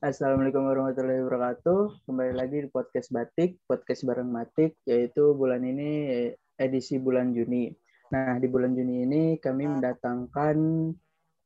Assalamualaikum 0.00 0.64
warahmatullahi 0.64 1.20
wabarakatuh. 1.28 2.08
Kembali 2.08 2.32
lagi 2.32 2.64
di 2.64 2.72
podcast 2.72 3.12
Batik, 3.12 3.60
podcast 3.68 4.08
bareng 4.08 4.32
Batik, 4.32 4.80
yaitu 4.88 5.36
bulan 5.36 5.60
ini 5.60 6.32
edisi 6.56 6.96
bulan 6.96 7.36
Juni. 7.36 7.68
Nah, 8.08 8.40
di 8.40 8.48
bulan 8.48 8.72
Juni 8.72 9.04
ini 9.04 9.22
kami 9.36 9.68
mendatangkan 9.68 10.56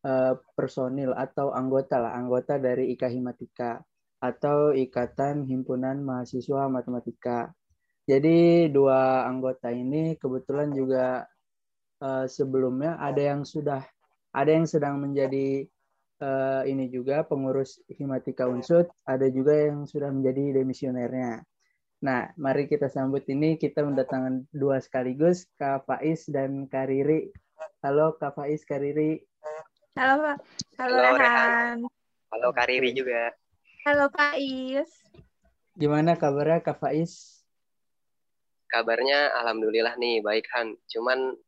uh, 0.06 0.38
personil 0.54 1.11
atau 1.18 1.50
anggota 1.50 1.98
lah, 1.98 2.14
anggota 2.14 2.62
dari 2.62 2.95
IKA 2.95 3.11
Himatika 3.18 3.82
atau 4.22 4.71
Ikatan 4.71 5.50
Himpunan 5.50 6.07
Mahasiswa 6.07 6.71
Matematika. 6.71 7.50
Jadi 8.07 8.71
dua 8.71 9.27
anggota 9.27 9.75
ini 9.75 10.14
kebetulan 10.14 10.71
juga 10.71 11.27
uh, 12.07 12.30
sebelumnya 12.30 13.02
ada 13.02 13.34
yang 13.34 13.43
sudah 13.43 13.82
ada 14.30 14.50
yang 14.55 14.71
sedang 14.71 15.02
menjadi 15.02 15.66
uh, 16.20 16.62
ini 16.68 16.91
juga 16.92 17.24
pengurus 17.27 17.80
Himatika 17.91 18.46
Unsut, 18.46 18.86
ada 19.09 19.27
juga 19.32 19.55
yang 19.55 19.88
sudah 19.88 20.12
menjadi 20.12 20.62
demisionernya. 20.62 21.42
Nah, 22.05 22.28
mari 22.36 22.68
kita 22.68 22.92
sambut 22.92 23.24
ini 23.32 23.56
kita 23.56 23.80
mendatangkan 23.80 24.45
dua 24.52 24.78
sekaligus, 24.78 25.48
Kak 25.56 25.88
Faiz 25.88 26.28
dan 26.28 26.69
Kak 26.69 26.92
Riri. 26.92 27.32
Halo 27.80 28.14
Kak 28.20 28.36
Faiz, 28.36 28.60
Kak 28.69 28.84
Riri. 28.84 29.24
Halo 29.96 30.20
Pak. 30.20 30.36
Halo, 30.77 31.00
Halo 31.00 31.16
Rehan. 31.16 31.78
Halo 32.28 32.48
Kak 32.52 32.66
Riri 32.69 32.91
juga. 32.92 33.33
Halo 33.88 34.12
Faiz. 34.12 34.91
Gimana 35.74 36.14
kabarnya 36.20 36.60
Kak 36.60 36.77
Faiz? 36.83 37.41
Kabarnya 38.69 39.33
alhamdulillah 39.41 39.96
nih 39.96 40.20
baik 40.20 40.50
Han. 40.52 40.77
Cuman 40.91 41.38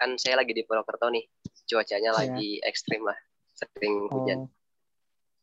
kan 0.00 0.16
saya 0.16 0.40
lagi 0.40 0.56
di 0.56 0.64
Purwokerto 0.66 1.12
nih. 1.12 1.28
Cuacanya 1.66 2.10
ya. 2.10 2.18
lagi 2.22 2.58
ekstrim 2.64 3.06
lah 3.06 3.16
sering 3.56 3.94
hujan. 4.12 4.38
Oh. 4.44 4.48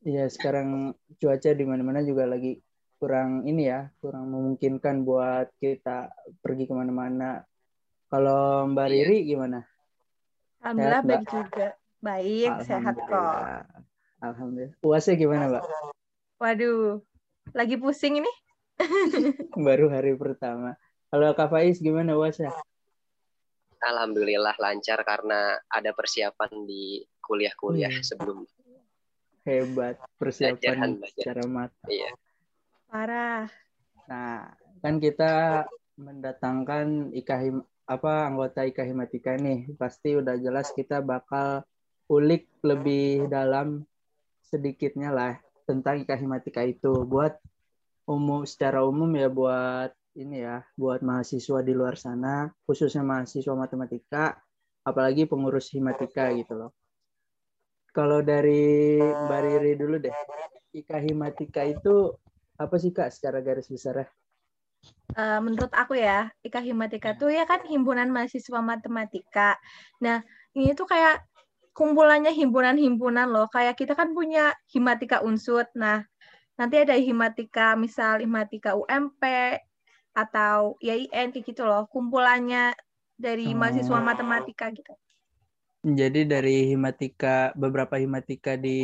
Iya, 0.04 0.28
sekarang 0.28 0.94
cuaca 1.18 1.50
di 1.56 1.66
mana-mana 1.66 2.04
juga 2.04 2.28
lagi 2.28 2.60
kurang 3.00 3.48
ini 3.48 3.68
ya, 3.68 3.92
kurang 4.00 4.32
memungkinkan 4.32 5.04
buat 5.04 5.52
kita 5.60 6.12
pergi 6.40 6.68
ke 6.68 6.74
mana-mana. 6.76 7.44
Kalau 8.12 8.70
Mbak 8.70 8.88
iya. 8.88 8.96
Riri 9.04 9.20
gimana? 9.26 9.60
Alhamdulillah 10.64 11.02
sehat, 11.02 11.10
baik 11.10 11.26
juga. 11.28 11.68
Baik, 12.04 12.52
sehat 12.68 12.96
kok. 13.00 13.36
Alhamdulillah. 14.24 14.76
Uasnya 14.84 15.16
gimana, 15.20 15.44
Mbak? 15.52 15.64
Waduh, 16.40 17.04
lagi 17.52 17.76
pusing 17.80 18.24
ini. 18.24 18.32
Baru 19.68 19.88
hari 19.92 20.16
pertama. 20.16 20.76
Kalau 21.12 21.32
Kak 21.36 21.52
Faiz 21.52 21.80
gimana 21.80 22.16
uasnya? 22.16 22.52
Alhamdulillah 23.84 24.56
lancar 24.60 25.04
karena 25.04 25.60
ada 25.68 25.92
persiapan 25.92 26.64
di 26.64 27.04
kuliah-kuliah 27.24 27.96
hmm. 27.96 28.04
sebelum. 28.04 28.44
Hebat 29.44 30.00
persiapan 30.16 31.04
secara 31.04 31.44
matang. 31.48 31.92
Iya. 31.92 32.12
Parah. 32.88 33.48
Nah, 34.08 34.56
kan 34.80 35.04
kita 35.04 35.64
mendatangkan 36.00 37.12
IKA 37.12 37.52
apa 37.84 38.14
anggota 38.28 38.64
IKA 38.64 38.88
Himatika 38.88 39.36
nih. 39.36 39.72
Pasti 39.76 40.16
udah 40.16 40.40
jelas 40.40 40.72
kita 40.72 41.04
bakal 41.04 41.64
ulik 42.08 42.48
lebih 42.64 43.28
dalam 43.28 43.84
sedikitnya 44.48 45.12
lah 45.12 45.34
tentang 45.68 46.04
IKA 46.04 46.16
Himatika 46.20 46.64
itu 46.64 47.04
buat 47.04 47.36
umum 48.08 48.44
secara 48.44 48.84
umum 48.84 49.08
ya 49.16 49.32
buat 49.32 49.92
ini 50.14 50.46
ya 50.46 50.62
buat 50.76 51.02
mahasiswa 51.02 51.64
di 51.64 51.74
luar 51.74 51.96
sana 51.96 52.52
khususnya 52.68 53.02
mahasiswa 53.02 53.56
matematika 53.56 54.38
apalagi 54.84 55.26
pengurus 55.26 55.72
himatika 55.72 56.30
gitu 56.36 56.54
loh 56.54 56.72
kalau 57.94 58.26
dari 58.26 58.98
Mbak 59.00 59.40
Riri 59.46 59.74
dulu 59.78 59.96
deh 60.02 60.14
Ika 60.74 60.98
himatika 60.98 61.62
itu 61.62 62.10
apa 62.58 62.76
sih 62.82 62.90
kak 62.90 63.14
secara 63.14 63.40
garis 63.40 63.70
besar 63.70 64.10
Uh, 65.14 65.40
menurut 65.40 65.72
aku 65.72 65.96
ya, 65.96 66.28
Ika 66.44 66.60
Himatika 66.60 67.16
tuh 67.16 67.32
ya 67.32 67.48
kan 67.48 67.64
himpunan 67.64 68.12
mahasiswa 68.12 68.60
matematika. 68.60 69.56
Nah, 70.04 70.20
ini 70.58 70.76
tuh 70.76 70.90
kayak 70.90 71.24
kumpulannya 71.72 72.36
himpunan-himpunan 72.36 73.32
loh. 73.32 73.48
Kayak 73.48 73.80
kita 73.80 73.96
kan 73.96 74.12
punya 74.12 74.52
Himatika 74.68 75.24
Unsut. 75.24 75.72
Nah, 75.78 76.04
nanti 76.60 76.84
ada 76.84 77.00
Himatika, 77.00 77.80
misal 77.80 78.26
Himatika 78.26 78.76
UMP, 78.76 79.24
atau 80.14 80.78
IAIN 80.78 81.34
kayak 81.34 81.46
gitu 81.46 81.66
loh 81.66 81.90
kumpulannya 81.90 82.78
dari 83.18 83.50
oh. 83.54 83.58
mahasiswa 83.58 84.00
matematika 84.02 84.70
gitu. 84.70 84.94
Jadi 85.84 86.24
dari 86.24 86.72
himatika 86.72 87.52
beberapa 87.60 88.00
himatika 88.00 88.56
di 88.56 88.80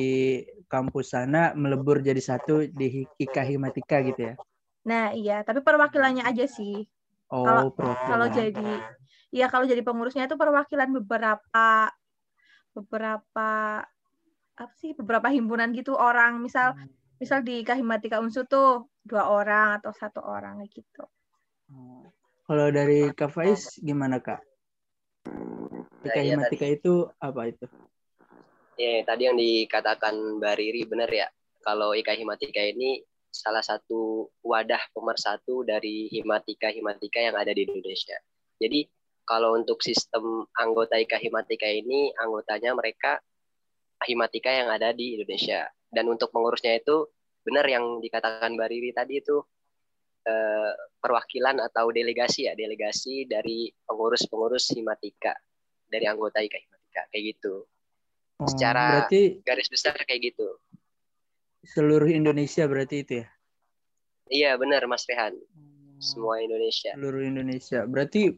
kampus 0.68 1.16
sana 1.16 1.56
melebur 1.56 2.04
jadi 2.04 2.20
satu 2.20 2.68
di 2.68 3.08
IKA 3.16 3.44
himatika 3.56 4.04
gitu 4.04 4.22
ya. 4.32 4.36
Nah, 4.84 5.16
iya, 5.16 5.40
tapi 5.48 5.64
perwakilannya 5.64 6.28
aja 6.28 6.44
sih. 6.44 6.84
Oh, 7.32 7.48
kalau 7.48 7.72
kalau 7.80 8.28
jadi 8.28 8.84
ya 9.32 9.48
kalau 9.48 9.64
jadi 9.64 9.80
pengurusnya 9.80 10.28
itu 10.28 10.36
perwakilan 10.36 10.90
beberapa 11.00 11.94
beberapa 12.74 13.50
apa 14.60 14.74
sih 14.76 14.92
beberapa 14.98 15.32
himpunan 15.32 15.72
gitu 15.72 15.96
orang 15.96 16.42
misal 16.42 16.76
hmm. 16.76 17.22
misal 17.22 17.46
di 17.46 17.64
Kahimatika 17.64 18.20
Unsur 18.20 18.50
tuh 18.50 18.92
dua 19.06 19.30
orang 19.30 19.80
atau 19.80 19.94
satu 19.96 20.20
orang 20.20 20.60
gitu. 20.68 21.06
Kalau 22.50 22.68
dari 22.74 23.14
Kak 23.14 23.30
Faiz 23.30 23.78
gimana 23.78 24.18
Kak? 24.18 24.49
Ika 26.00 26.22
ya, 26.24 26.40
ya, 26.40 26.70
itu 26.72 26.94
apa 27.20 27.42
itu? 27.52 27.66
Ya, 28.80 29.04
tadi 29.04 29.28
yang 29.28 29.36
dikatakan 29.36 30.16
Mbak 30.40 30.56
Riri 30.56 30.88
benar 30.88 31.12
ya. 31.12 31.28
Kalau 31.60 31.92
Ika 31.92 32.16
Himatika 32.16 32.64
ini 32.64 33.04
salah 33.30 33.62
satu 33.62 34.32
wadah 34.42 34.80
pemersatu 34.96 35.68
dari 35.68 36.08
himatika-himatika 36.08 37.20
yang 37.20 37.36
ada 37.36 37.52
di 37.52 37.68
Indonesia. 37.68 38.16
Jadi 38.58 38.88
kalau 39.28 39.60
untuk 39.60 39.84
sistem 39.84 40.48
anggota 40.56 40.96
Ika 40.96 41.20
Himatika 41.20 41.68
ini, 41.68 42.16
anggotanya 42.16 42.72
mereka 42.74 43.20
himatika 44.08 44.50
yang 44.50 44.72
ada 44.72 44.96
di 44.96 45.20
Indonesia. 45.20 45.68
Dan 45.92 46.08
untuk 46.08 46.32
pengurusnya 46.32 46.80
itu 46.80 47.12
benar 47.44 47.68
yang 47.68 48.00
dikatakan 48.00 48.56
Mbak 48.56 48.70
Riri 48.72 48.92
tadi 48.96 49.20
itu 49.20 49.44
Eh, 50.30 50.74
perwakilan 51.00 51.64
atau 51.64 51.96
delegasi 51.96 52.46
ya 52.46 52.54
delegasi 52.54 53.24
dari 53.24 53.72
pengurus-pengurus 53.88 54.76
himatika 54.76 55.32
dari 55.90 56.06
anggota 56.06 56.40
IKA 56.40 56.62
himatika 56.62 57.02
kayak 57.12 57.24
gitu. 57.36 57.66
Oh, 58.40 58.48
secara 58.48 59.04
berarti 59.04 59.44
garis 59.44 59.68
besar 59.68 59.98
kayak 60.08 60.32
gitu. 60.32 60.48
seluruh 61.60 62.08
Indonesia 62.08 62.64
berarti 62.72 63.04
itu 63.04 63.14
ya? 63.20 63.28
Iya 64.30 64.52
benar 64.56 64.88
Mas 64.88 65.04
Rehan. 65.10 65.36
Oh, 65.36 66.00
semua 66.00 66.40
Indonesia. 66.40 66.96
seluruh 66.96 67.26
Indonesia. 67.26 67.84
Berarti 67.84 68.32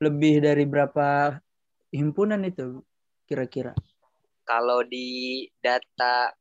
lebih 0.00 0.44
dari 0.44 0.68
berapa 0.68 1.40
himpunan 1.94 2.44
itu 2.44 2.84
kira-kira? 3.24 3.72
Kalau 4.44 4.82
di 4.84 5.46
data 5.62 6.34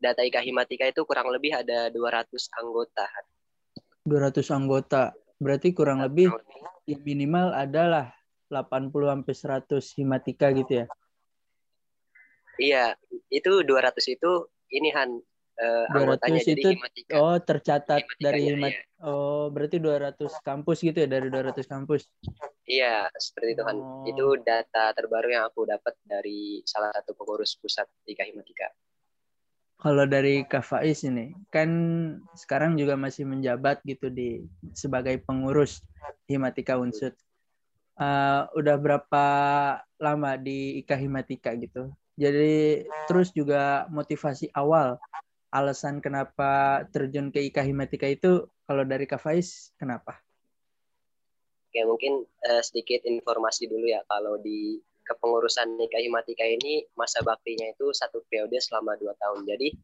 data 0.00 0.20
IKA 0.24 0.44
Himatika 0.44 0.84
itu 0.88 1.02
kurang 1.04 1.28
lebih 1.32 1.56
ada 1.56 1.88
200 1.92 2.30
anggota. 2.56 3.04
200 4.04 4.46
anggota. 4.52 5.12
Berarti 5.40 5.72
kurang 5.72 6.04
lebih. 6.04 6.28
ya 6.88 6.98
minimal 7.06 7.54
adalah 7.54 8.10
80 8.50 8.90
sampai 8.90 9.34
100 9.38 9.98
himatika 10.02 10.46
gitu 10.50 10.72
ya. 10.82 10.86
Iya, 12.60 12.84
itu 13.32 13.64
200 13.64 13.96
itu 14.10 14.32
ini 14.74 14.92
Han 14.92 15.16
uh, 15.56 15.86
anggotanya 15.96 16.42
itu, 16.42 16.50
jadi 16.52 16.62
himatika. 16.76 17.14
Oh, 17.16 17.38
tercatat 17.40 18.02
dari 18.20 18.52
himat 18.52 18.74
iya. 18.74 18.84
Oh, 19.00 19.48
berarti 19.48 19.80
200 19.80 20.18
kampus 20.44 20.84
gitu 20.84 20.98
ya 21.00 21.08
dari 21.08 21.32
200 21.32 21.56
kampus. 21.64 22.10
Iya, 22.68 23.08
seperti 23.16 23.56
itu 23.56 23.62
Han. 23.64 23.78
Oh. 23.80 24.04
Itu 24.04 24.36
data 24.44 24.92
terbaru 24.92 25.32
yang 25.32 25.48
aku 25.48 25.64
dapat 25.64 25.96
dari 26.04 26.60
salah 26.68 26.92
satu 26.92 27.16
pengurus 27.16 27.56
pusat 27.56 27.88
Tiga 28.04 28.28
Himatika 28.28 28.68
kalau 29.80 30.04
dari 30.04 30.44
Kak 30.44 30.60
Faiz 30.60 31.00
ini 31.08 31.32
kan 31.48 31.70
sekarang 32.36 32.76
juga 32.76 33.00
masih 33.00 33.24
menjabat 33.24 33.80
gitu 33.88 34.12
di 34.12 34.44
sebagai 34.76 35.16
pengurus 35.24 35.80
Himatika 36.28 36.76
Unsut. 36.76 37.16
Uh, 38.00 38.48
udah 38.56 38.80
berapa 38.80 39.26
lama 40.00 40.30
di 40.40 40.80
IKA 40.80 40.96
Himatika 41.04 41.52
gitu. 41.52 41.92
Jadi 42.16 42.84
terus 43.04 43.28
juga 43.36 43.84
motivasi 43.92 44.48
awal 44.56 44.96
alasan 45.52 46.00
kenapa 46.00 46.80
terjun 46.88 47.28
ke 47.28 47.44
IKA 47.52 47.68
Himatika 47.68 48.08
itu 48.08 48.48
kalau 48.64 48.88
dari 48.88 49.04
Kak 49.04 49.20
Faiz 49.20 49.76
kenapa? 49.76 50.16
Oke, 51.68 51.84
mungkin 51.84 52.24
uh, 52.24 52.62
sedikit 52.64 53.04
informasi 53.04 53.68
dulu 53.68 53.84
ya 53.84 54.00
kalau 54.08 54.40
di 54.40 54.80
kepengurusan 55.10 55.74
nikah 55.74 55.98
himatika 55.98 56.46
ini 56.46 56.86
masa 56.94 57.18
baktinya 57.20 57.66
itu 57.66 57.90
satu 57.90 58.22
periode 58.30 58.56
selama 58.62 58.94
dua 58.94 59.12
tahun. 59.18 59.42
Jadi 59.42 59.74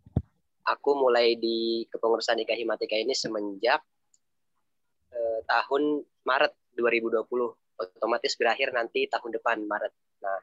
aku 0.67 0.91
mulai 0.99 1.35
di 1.35 1.87
kepengurusan 1.91 2.39
nikah 2.39 2.55
himatika 2.55 2.95
ini 2.95 3.11
semenjak 3.15 3.83
eh, 5.11 5.41
tahun 5.47 6.07
Maret 6.23 6.55
2020. 6.79 7.27
Otomatis 7.77 8.35
berakhir 8.41 8.73
nanti 8.73 9.05
tahun 9.09 9.37
depan 9.37 9.61
Maret. 9.69 9.93
Nah, 10.25 10.41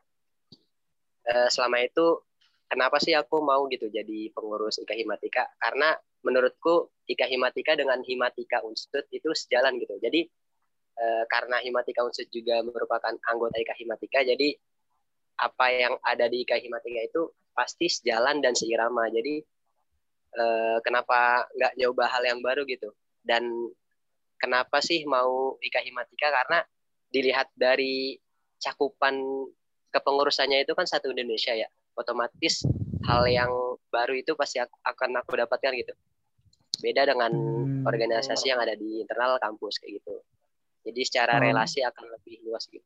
eh, 1.30 1.50
selama 1.50 1.82
itu 1.82 2.22
kenapa 2.70 2.98
sih 3.02 3.14
aku 3.18 3.42
mau 3.42 3.66
gitu 3.70 3.90
jadi 3.90 4.30
pengurus 4.34 4.82
IKA 4.82 5.02
Himatika? 5.02 5.50
Karena 5.58 5.94
menurutku 6.24 6.94
IKA 7.10 7.28
Himatika 7.30 7.76
dengan 7.76 8.00
Himatika 8.02 8.64
Unsut 8.64 9.06
itu 9.12 9.30
sejalan 9.36 9.78
gitu. 9.82 9.98
Jadi 10.00 10.26
eh, 10.98 11.24
karena 11.30 11.60
Himatika 11.62 12.06
Unsut 12.06 12.30
juga 12.30 12.62
merupakan 12.62 13.14
anggota 13.28 13.60
IKA 13.60 13.76
Himatika 13.78 14.22
jadi 14.24 14.56
apa 15.38 15.66
yang 15.74 15.94
ada 16.06 16.30
di 16.30 16.46
IKA 16.46 16.62
Himatika 16.62 17.02
itu 17.02 17.22
pasti 17.54 17.90
sejalan 17.90 18.42
dan 18.42 18.54
seirama. 18.54 19.10
Jadi 19.10 19.42
eh, 20.38 20.78
kenapa 20.86 21.50
nggak 21.54 21.74
nyoba 21.78 22.06
hal 22.10 22.24
yang 22.26 22.40
baru 22.42 22.66
gitu? 22.66 22.94
Dan 23.24 23.50
kenapa 24.42 24.84
sih 24.84 25.06
mau 25.08 25.56
IKA 25.62 25.82
Himatika? 25.86 26.28
Karena 26.30 26.60
dilihat 27.14 27.54
dari 27.54 28.18
cakupan 28.58 29.22
kepengurusannya 29.94 30.66
itu 30.66 30.74
kan 30.74 30.90
satu 30.90 31.14
Indonesia 31.14 31.54
ya 31.54 31.70
otomatis 31.94 32.66
hal 33.06 33.30
yang 33.30 33.52
baru 33.94 34.18
itu 34.18 34.34
pasti 34.34 34.58
aku, 34.58 34.74
akan 34.82 35.22
aku 35.22 35.38
dapatkan 35.38 35.72
gitu 35.78 35.94
beda 36.82 37.06
dengan 37.06 37.30
hmm. 37.30 37.86
organisasi 37.86 38.50
yang 38.50 38.58
ada 38.58 38.74
di 38.74 39.06
internal 39.06 39.38
kampus 39.38 39.78
kayak 39.78 40.02
gitu 40.02 40.16
jadi 40.90 41.02
secara 41.06 41.34
oh. 41.38 41.42
relasi 41.46 41.86
akan 41.86 42.06
lebih 42.18 42.42
luas 42.50 42.66
gitu 42.66 42.84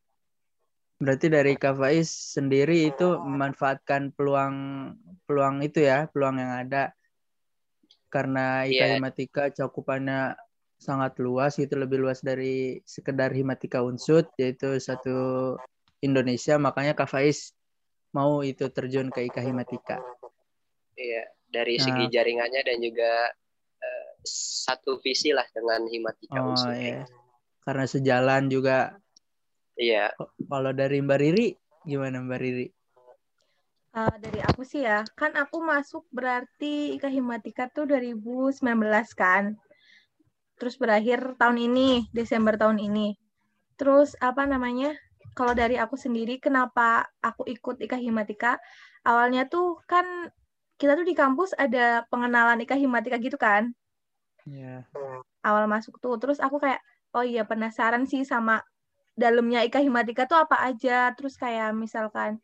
berarti 0.97 1.29
dari 1.29 1.53
Kak 1.55 1.77
Faiz 1.77 2.09
sendiri 2.09 2.89
itu 2.89 3.15
memanfaatkan 3.21 4.11
peluang 4.17 4.55
peluang 5.29 5.63
itu 5.63 5.85
ya 5.85 6.09
peluang 6.11 6.41
yang 6.41 6.67
ada 6.67 6.91
karena 8.09 8.65
IKA 8.65 8.75
yeah. 8.75 8.89
Himatika 8.97 9.43
cakupannya 9.53 10.33
sangat 10.77 11.17
luas 11.17 11.57
itu 11.57 11.73
lebih 11.73 11.97
luas 11.97 12.21
dari 12.21 12.77
sekedar 12.85 13.33
Himatika 13.33 13.81
Unsut 13.81 14.29
yaitu 14.37 14.77
satu 14.77 15.57
Indonesia 16.05 16.61
makanya 16.61 16.93
Kak 16.93 17.09
Faiz 17.09 17.57
mau 18.13 18.45
itu 18.45 18.69
terjun 18.69 19.09
ke 19.09 19.25
IKA 19.27 19.41
Himatika. 19.45 19.97
Iya, 20.97 21.29
dari 21.49 21.77
nah. 21.77 21.83
segi 21.85 22.03
jaringannya 22.09 22.61
dan 22.65 22.77
juga 22.81 23.11
uh, 23.81 24.09
satu 24.25 24.97
visi 25.01 25.33
lah 25.33 25.45
dengan 25.53 25.85
Himatika 25.85 26.39
oh, 26.41 26.53
Unsur. 26.53 26.73
Iya. 26.73 27.05
Karena 27.61 27.85
sejalan 27.85 28.43
juga. 28.47 28.95
Iya. 29.77 30.13
Kalau 30.17 30.71
dari 30.73 30.97
Mbak 31.03 31.19
Riri 31.21 31.47
gimana 31.85 32.21
Mbak 32.21 32.39
Riri? 32.41 32.67
Uh, 33.97 34.13
dari 34.21 34.41
aku 34.45 34.61
sih 34.61 34.85
ya, 34.85 35.01
kan 35.17 35.33
aku 35.33 35.57
masuk 35.57 36.05
berarti 36.13 36.97
IKA 36.97 37.09
Himatika 37.09 37.65
tuh 37.69 37.89
2019 37.89 38.61
kan. 39.17 39.57
Terus 40.57 40.75
berakhir 40.81 41.37
tahun 41.37 41.57
ini, 41.57 42.09
Desember 42.11 42.57
tahun 42.57 42.81
ini. 42.81 43.13
Terus 43.77 44.17
apa 44.19 44.49
namanya? 44.49 44.97
kalau 45.37 45.53
dari 45.53 45.77
aku 45.77 45.93
sendiri 45.93 46.41
kenapa 46.41 47.05
aku 47.21 47.45
ikut 47.45 47.77
Ika 47.77 48.01
Himatika 48.01 48.57
awalnya 49.05 49.45
tuh 49.45 49.77
kan 49.85 50.33
kita 50.81 50.97
tuh 50.97 51.05
di 51.05 51.13
kampus 51.13 51.53
ada 51.53 52.01
pengenalan 52.09 52.57
Ika 52.65 52.73
Himatika 52.73 53.21
gitu 53.21 53.37
kan 53.37 53.69
yeah. 54.49 54.81
awal 55.45 55.69
masuk 55.69 56.01
tuh 56.01 56.17
terus 56.17 56.41
aku 56.41 56.57
kayak 56.57 56.81
oh 57.13 57.21
iya 57.21 57.45
penasaran 57.45 58.09
sih 58.09 58.25
sama 58.25 58.65
dalamnya 59.13 59.61
Ika 59.61 59.77
Himatika 59.77 60.25
tuh 60.25 60.41
apa 60.41 60.57
aja 60.65 61.13
terus 61.13 61.37
kayak 61.37 61.77
misalkan 61.77 62.41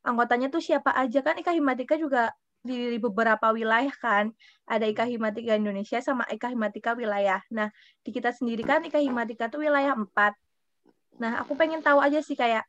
anggotanya 0.00 0.48
tuh 0.48 0.64
siapa 0.64 0.96
aja 0.96 1.20
kan 1.20 1.36
Ika 1.36 1.52
Himatika 1.52 2.00
juga 2.00 2.32
di 2.64 2.96
beberapa 2.96 3.52
wilayah 3.52 3.92
kan 4.00 4.32
ada 4.64 4.88
Ika 4.88 5.04
Himatika 5.04 5.52
Indonesia 5.52 6.00
sama 6.00 6.24
Ika 6.32 6.48
Himatika 6.48 6.96
wilayah. 6.96 7.44
Nah 7.52 7.68
di 8.00 8.10
kita 8.10 8.32
sendiri 8.32 8.64
kan 8.64 8.80
Ika 8.80 9.04
Himatika 9.04 9.52
tuh 9.52 9.68
wilayah 9.68 9.92
empat. 9.92 10.32
Nah, 11.20 11.42
aku 11.42 11.54
pengen 11.54 11.78
tahu 11.78 12.02
aja 12.02 12.18
sih 12.18 12.34
kayak 12.34 12.66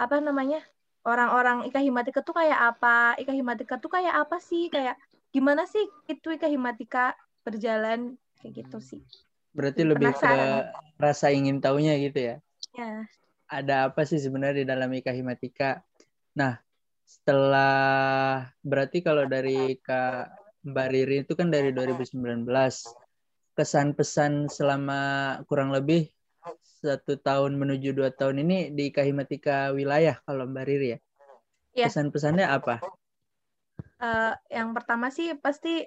apa 0.00 0.16
namanya 0.20 0.64
orang-orang 1.04 1.68
Ika 1.68 1.80
Himatika 1.80 2.20
tuh 2.24 2.36
kayak 2.36 2.76
apa, 2.76 3.16
Ika 3.20 3.32
Himatika 3.36 3.76
tuh 3.76 3.92
kayak 3.92 4.14
apa 4.16 4.40
sih, 4.40 4.72
kayak 4.72 4.96
gimana 5.30 5.68
sih 5.68 5.84
itu 6.08 6.32
Ika 6.32 6.48
Himatika 6.48 7.12
berjalan 7.44 8.16
kayak 8.40 8.64
gitu 8.64 8.78
sih. 8.80 9.02
Berarti 9.52 9.82
lebih 9.84 10.12
Penasaran. 10.12 10.36
ke 10.36 10.48
rasa 11.00 11.26
ingin 11.32 11.60
tahunya 11.60 11.94
gitu 12.10 12.18
ya? 12.20 12.36
Ya. 12.76 13.08
Ada 13.46 13.92
apa 13.92 14.02
sih 14.04 14.18
sebenarnya 14.18 14.64
di 14.64 14.66
dalam 14.68 14.90
Ika 14.90 15.12
Himatika? 15.14 15.80
Nah, 16.36 16.60
setelah 17.06 18.50
berarti 18.66 18.98
kalau 19.00 19.30
dari 19.30 19.78
Kak 19.78 20.34
Mbak 20.66 20.88
Riri 20.90 21.16
itu 21.22 21.32
kan 21.38 21.54
dari 21.54 21.70
2019 21.70 22.42
kesan 23.54 23.94
pesan 23.94 24.50
selama 24.50 25.00
kurang 25.46 25.70
lebih 25.70 26.10
satu 26.82 27.16
tahun 27.16 27.56
menuju 27.56 27.94
dua 27.94 28.10
tahun 28.10 28.42
ini 28.42 28.74
di 28.74 28.90
Kahimatika 28.90 29.70
wilayah 29.70 30.18
kalau 30.26 30.50
Mbak 30.50 30.64
Riri 30.66 30.88
ya. 30.92 30.98
Yeah. 31.72 31.88
Pesan-pesannya 31.88 32.46
apa? 32.46 32.82
Uh, 33.96 34.34
yang 34.52 34.74
pertama 34.76 35.08
sih 35.08 35.32
pasti 35.38 35.86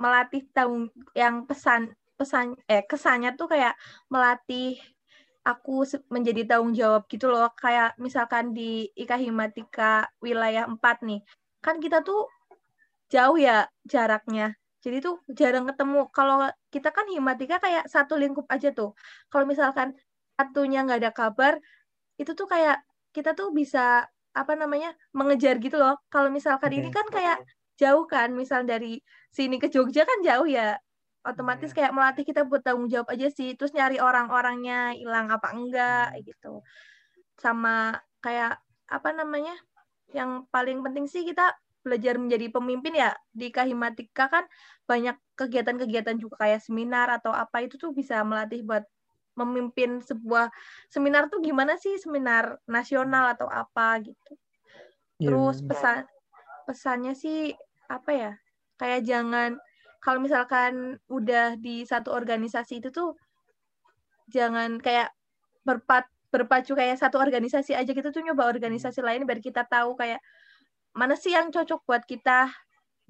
melatih 0.00 0.48
tahun 0.54 0.88
yang 1.12 1.44
pesan 1.44 1.92
pesan 2.16 2.56
eh 2.68 2.84
kesannya 2.84 3.36
tuh 3.36 3.48
kayak 3.48 3.76
melatih 4.08 4.80
aku 5.44 5.88
menjadi 6.12 6.44
tanggung 6.46 6.76
jawab 6.76 7.08
gitu 7.08 7.32
loh. 7.32 7.48
Kayak 7.56 7.96
misalkan 7.96 8.52
di 8.52 8.88
Ika 8.96 9.16
Himatika 9.16 10.08
wilayah 10.20 10.68
4 10.68 10.80
nih 11.06 11.20
kan 11.60 11.76
kita 11.78 12.00
tuh 12.00 12.26
jauh 13.12 13.36
ya 13.36 13.68
jaraknya. 13.84 14.56
Jadi 14.80 15.04
tuh 15.04 15.20
jarang 15.28 15.68
ketemu. 15.68 16.08
Kalau 16.08 16.48
kita 16.72 16.88
kan 16.88 17.04
Himatika 17.12 17.60
kayak 17.60 17.84
satu 17.88 18.16
lingkup 18.16 18.48
aja 18.48 18.72
tuh. 18.72 18.96
Kalau 19.28 19.44
misalkan 19.44 19.92
satunya 20.36 20.80
nggak 20.88 21.00
ada 21.04 21.12
kabar 21.12 21.60
itu 22.16 22.32
tuh 22.32 22.48
kayak 22.48 22.80
kita 23.12 23.36
tuh 23.36 23.52
bisa 23.52 24.08
apa 24.32 24.52
namanya 24.56 24.96
mengejar 25.12 25.60
gitu 25.60 25.76
loh. 25.76 26.00
Kalau 26.08 26.32
misalkan 26.32 26.72
okay. 26.72 26.80
ini 26.80 26.88
kan 26.88 27.06
kayak 27.12 27.38
jauh 27.76 28.08
kan. 28.08 28.32
Misal 28.32 28.64
dari 28.64 29.04
sini 29.28 29.60
ke 29.60 29.68
Jogja 29.68 30.08
kan 30.08 30.24
jauh 30.24 30.48
ya 30.48 30.80
otomatis 31.26 31.70
yeah. 31.72 31.76
kayak 31.84 31.92
melatih 31.92 32.24
kita 32.24 32.46
buat 32.48 32.64
tanggung 32.64 32.88
jawab 32.88 33.12
aja 33.12 33.28
sih 33.28 33.52
terus 33.56 33.76
nyari 33.76 34.00
orang-orangnya 34.00 34.96
hilang 34.96 35.28
apa 35.28 35.52
enggak 35.52 36.16
hmm. 36.16 36.20
gitu 36.24 36.52
sama 37.36 38.00
kayak 38.24 38.60
apa 38.88 39.08
namanya 39.12 39.54
yang 40.10 40.44
paling 40.50 40.82
penting 40.82 41.06
sih 41.06 41.22
kita 41.22 41.54
belajar 41.80 42.20
menjadi 42.20 42.52
pemimpin 42.52 42.92
ya 42.92 43.16
di 43.32 43.48
Kahimatika 43.48 44.28
kan 44.28 44.44
banyak 44.84 45.16
kegiatan-kegiatan 45.36 46.20
juga 46.20 46.44
kayak 46.44 46.60
seminar 46.60 47.08
atau 47.08 47.32
apa 47.32 47.64
itu 47.64 47.80
tuh 47.80 47.96
bisa 47.96 48.20
melatih 48.20 48.60
buat 48.60 48.84
memimpin 49.38 50.04
sebuah 50.04 50.52
seminar 50.92 51.32
tuh 51.32 51.40
gimana 51.40 51.80
sih 51.80 51.96
seminar 51.96 52.60
nasional 52.68 53.32
atau 53.32 53.48
apa 53.48 54.04
gitu. 54.04 54.36
Iya, 55.16 55.32
Terus 55.32 55.56
pesan 55.64 56.04
pesannya 56.68 57.16
sih 57.16 57.56
apa 57.88 58.10
ya? 58.12 58.32
Kayak 58.76 59.00
jangan 59.08 59.50
kalau 60.00 60.18
misalkan 60.18 60.96
udah 61.12 61.60
di 61.60 61.84
satu 61.84 62.10
organisasi 62.10 62.80
itu 62.80 62.88
tuh 62.88 63.14
jangan 64.32 64.80
kayak 64.80 65.12
berpat 65.62 66.08
berpacu 66.30 66.78
kayak 66.78 66.96
satu 66.96 67.18
organisasi 67.18 67.74
aja 67.74 67.90
gitu 67.90 68.08
tuh 68.08 68.22
nyoba 68.22 68.48
organisasi 68.48 69.02
lain 69.02 69.26
biar 69.26 69.42
kita 69.42 69.66
tahu 69.66 69.98
kayak 69.98 70.22
mana 70.94 71.14
sih 71.18 71.34
yang 71.34 71.50
cocok 71.50 71.82
buat 71.86 72.02
kita 72.06 72.50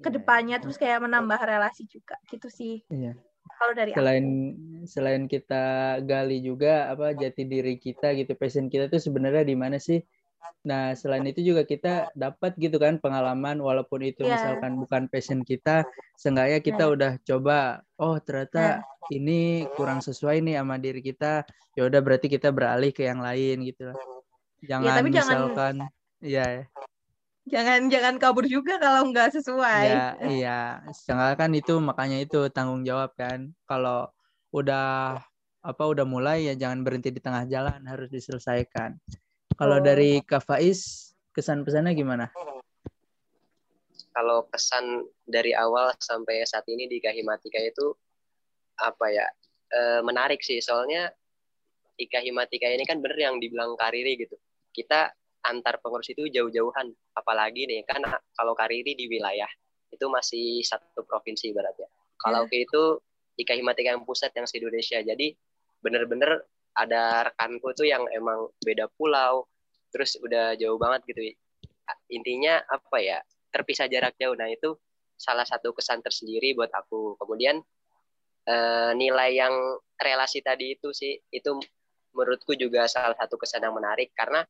ke 0.01 0.09
iya, 0.09 0.15
depannya 0.17 0.57
terus 0.57 0.81
kayak 0.81 1.05
menambah 1.05 1.37
relasi 1.37 1.85
juga 1.85 2.17
gitu 2.27 2.49
sih. 2.49 2.81
Iya. 2.89 3.13
Kalau 3.61 3.73
dari 3.77 3.93
selain 3.93 4.25
aku. 4.25 4.89
selain 4.89 5.23
kita 5.29 5.97
gali 6.01 6.41
juga 6.41 6.89
apa 6.89 7.13
jati 7.13 7.45
diri 7.45 7.77
kita 7.77 8.13
gitu, 8.17 8.33
passion 8.33 8.69
kita 8.69 8.89
tuh 8.89 8.97
sebenarnya 8.97 9.45
di 9.45 9.53
mana 9.53 9.77
sih? 9.77 10.01
Nah, 10.61 10.93
selain 10.93 11.25
itu 11.25 11.41
juga 11.41 11.65
kita 11.65 12.13
dapat 12.13 12.53
gitu 12.61 12.77
kan 12.77 13.01
pengalaman 13.01 13.57
walaupun 13.57 14.05
itu 14.05 14.21
yeah. 14.21 14.37
misalkan 14.37 14.77
bukan 14.77 15.09
passion 15.09 15.41
kita, 15.41 15.81
seenggaknya 16.21 16.61
kita 16.61 16.85
yeah. 16.85 16.93
udah 16.93 17.11
coba, 17.25 17.59
oh 17.97 18.21
ternyata 18.21 18.81
yeah. 18.81 19.15
ini 19.15 19.65
kurang 19.73 20.05
sesuai 20.05 20.45
nih 20.45 20.61
sama 20.61 20.77
diri 20.77 21.01
kita. 21.01 21.45
Ya 21.73 21.87
udah 21.89 21.99
berarti 22.03 22.29
kita 22.29 22.53
beralih 22.53 22.93
ke 22.93 23.09
yang 23.09 23.25
lain 23.25 23.65
gitu. 23.65 23.89
Jangan 24.61 24.85
ya, 24.85 24.93
tapi 25.01 25.09
misalkan 25.09 25.75
jangan... 25.81 26.21
ya 26.21 26.47
jangan 27.49 27.89
jangan 27.89 28.15
kabur 28.21 28.45
juga 28.45 28.77
kalau 28.77 29.09
nggak 29.09 29.33
sesuai. 29.33 29.85
Iya, 29.89 30.07
iya. 30.29 30.59
Setengah 30.93 31.33
kan 31.33 31.49
itu 31.57 31.81
makanya 31.81 32.21
itu 32.21 32.45
tanggung 32.53 32.85
jawab 32.85 33.17
kan. 33.17 33.49
Kalau 33.65 34.13
udah 34.53 35.17
apa 35.61 35.83
udah 35.85 36.05
mulai 36.05 36.45
ya 36.45 36.53
jangan 36.53 36.85
berhenti 36.85 37.09
di 37.09 37.21
tengah 37.21 37.49
jalan, 37.49 37.81
harus 37.89 38.13
diselesaikan. 38.13 38.97
Kalau 39.61 39.77
oh. 39.77 39.83
dari 39.85 40.17
Kak 40.25 40.41
Faiz, 40.41 41.13
kesan 41.37 41.61
pesannya 41.61 41.93
gimana? 41.93 42.33
Kalau 44.09 44.49
kesan 44.49 45.05
dari 45.21 45.53
awal 45.53 45.93
sampai 46.01 46.41
saat 46.49 46.65
ini 46.65 46.89
di 46.89 46.97
Kahimatika 46.97 47.61
itu 47.61 47.93
apa 48.81 49.05
ya? 49.13 49.29
E, 49.69 50.01
menarik 50.01 50.41
sih 50.41 50.57
soalnya 50.65 51.13
Ika 51.93 52.25
Himatika 52.25 52.65
ini 52.73 52.89
kan 52.89 53.05
bener 53.05 53.21
yang 53.21 53.37
dibilang 53.37 53.77
Kariri 53.77 54.17
gitu. 54.17 54.33
Kita 54.73 55.13
antar 55.45 55.77
pengurus 55.77 56.09
itu 56.09 56.25
jauh-jauhan. 56.25 56.89
Apalagi 57.13 57.69
nih 57.69 57.85
kan 57.85 58.01
kalau 58.33 58.57
Kariri 58.57 58.97
di 58.97 59.05
wilayah 59.05 59.47
itu 59.93 60.09
masih 60.09 60.65
satu 60.65 61.05
provinsi 61.05 61.53
berarti 61.53 61.85
ya. 61.85 61.89
Kalau 62.17 62.49
yeah. 62.49 62.65
itu 62.65 62.81
Ika 63.37 63.53
Himatika 63.53 63.93
yang 63.93 64.09
pusat 64.09 64.33
yang 64.33 64.49
se 64.49 64.57
Indonesia. 64.57 64.97
Jadi 65.05 65.37
bener-bener 65.85 66.49
ada 66.73 67.29
rekanku 67.29 67.75
tuh 67.75 67.87
yang 67.87 68.07
emang 68.15 68.47
beda 68.63 68.87
pulau, 68.95 69.50
terus 69.91 70.17
udah 70.17 70.55
jauh 70.55 70.79
banget 70.79 71.05
gitu. 71.11 71.35
Intinya 72.09 72.63
apa 72.65 72.97
ya? 73.03 73.19
terpisah 73.51 73.91
jarak 73.91 74.15
jauh. 74.15 74.33
Nah 74.33 74.47
itu 74.47 74.79
salah 75.19 75.43
satu 75.43 75.75
kesan 75.75 75.99
tersendiri 75.99 76.55
buat 76.55 76.71
aku. 76.71 77.19
Kemudian 77.19 77.59
eh, 78.47 78.91
nilai 78.95 79.35
yang 79.35 79.53
relasi 79.99 80.39
tadi 80.41 80.79
itu 80.79 80.95
sih 80.95 81.19
itu 81.29 81.59
menurutku 82.15 82.55
juga 82.55 82.87
salah 82.87 83.13
satu 83.15 83.35
kesan 83.35 83.67
yang 83.67 83.75
menarik 83.75 84.11
karena 84.15 84.43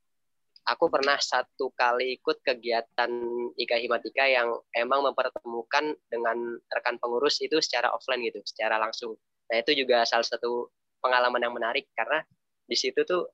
aku 0.66 0.94
pernah 0.94 1.18
satu 1.18 1.74
kali 1.74 2.22
ikut 2.22 2.46
kegiatan 2.46 3.12
Ika 3.58 3.78
Himatika 3.82 4.30
yang 4.30 4.54
emang 4.78 5.02
mempertemukan 5.10 5.98
dengan 6.06 6.38
rekan 6.70 7.02
pengurus 7.02 7.42
itu 7.42 7.58
secara 7.60 7.90
offline 7.90 8.22
gitu, 8.30 8.40
secara 8.46 8.78
langsung. 8.78 9.18
Nah 9.50 9.58
itu 9.58 9.74
juga 9.74 10.06
salah 10.06 10.26
satu 10.26 10.70
pengalaman 11.02 11.42
yang 11.42 11.54
menarik 11.58 11.90
karena 11.98 12.22
di 12.70 12.78
situ 12.78 13.02
tuh 13.04 13.26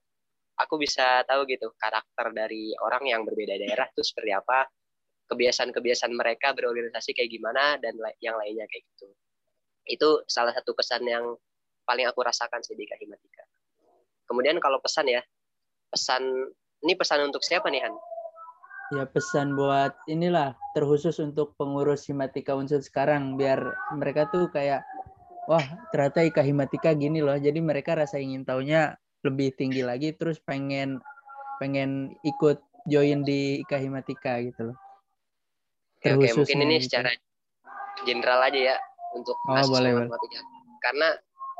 aku 0.57 0.81
bisa 0.81 1.21
tahu 1.29 1.45
gitu 1.45 1.69
karakter 1.77 2.33
dari 2.33 2.73
orang 2.81 3.05
yang 3.05 3.21
berbeda 3.23 3.55
daerah 3.61 3.85
tuh 3.93 4.01
seperti 4.01 4.33
apa, 4.33 4.65
kebiasaan-kebiasaan 5.29 6.13
mereka 6.15 6.57
berorganisasi 6.57 7.13
kayak 7.13 7.29
gimana 7.29 7.77
dan 7.77 7.93
yang 8.19 8.35
lainnya 8.41 8.65
kayak 8.65 8.83
gitu. 8.95 9.07
Itu 9.87 10.09
salah 10.25 10.51
satu 10.51 10.73
kesan 10.73 11.05
yang 11.05 11.37
paling 11.87 12.09
aku 12.09 12.19
rasakan 12.25 12.59
sih 12.65 12.75
di 12.75 12.83
Kahimatika. 12.83 13.45
Kemudian 14.27 14.59
kalau 14.59 14.83
pesan 14.83 15.07
ya, 15.07 15.23
pesan 15.87 16.51
ini 16.83 16.93
pesan 16.99 17.31
untuk 17.31 17.45
siapa 17.45 17.71
nih 17.71 17.87
Han? 17.87 17.95
Ya 18.87 19.03
pesan 19.07 19.55
buat 19.55 19.95
inilah 20.07 20.55
terkhusus 20.71 21.19
untuk 21.19 21.55
pengurus 21.59 22.07
Himatika 22.07 22.55
Unsur 22.55 22.79
sekarang 22.79 23.35
biar 23.35 23.59
mereka 23.95 24.31
tuh 24.31 24.47
kayak 24.47 24.83
wah 25.47 25.63
ternyata 25.91 26.23
Ika 26.23 26.43
Himatika 26.43 26.95
gini 26.95 27.19
loh. 27.19 27.35
Jadi 27.35 27.59
mereka 27.59 27.95
rasa 27.99 28.19
ingin 28.19 28.47
taunya 28.47 28.95
lebih 29.27 29.53
tinggi 29.59 29.83
lagi 29.83 30.15
terus 30.15 30.39
pengen 30.41 31.03
pengen 31.59 32.15
ikut 32.23 32.61
join 32.87 33.21
di 33.27 33.61
Ika 33.61 33.77
Himatika 33.77 34.39
gitu 34.39 34.71
loh. 34.71 34.77
Oke, 35.99 36.13
oke, 36.13 36.27
mungkin 36.39 36.59
ini 36.63 36.77
gitu. 36.79 36.93
secara 36.93 37.09
general 38.05 38.39
aja 38.47 38.59
ya 38.73 38.75
untuk 39.17 39.35
oh, 39.49 39.65
boleh, 39.67 39.91
matematika. 40.05 40.39
Karena 40.85 41.07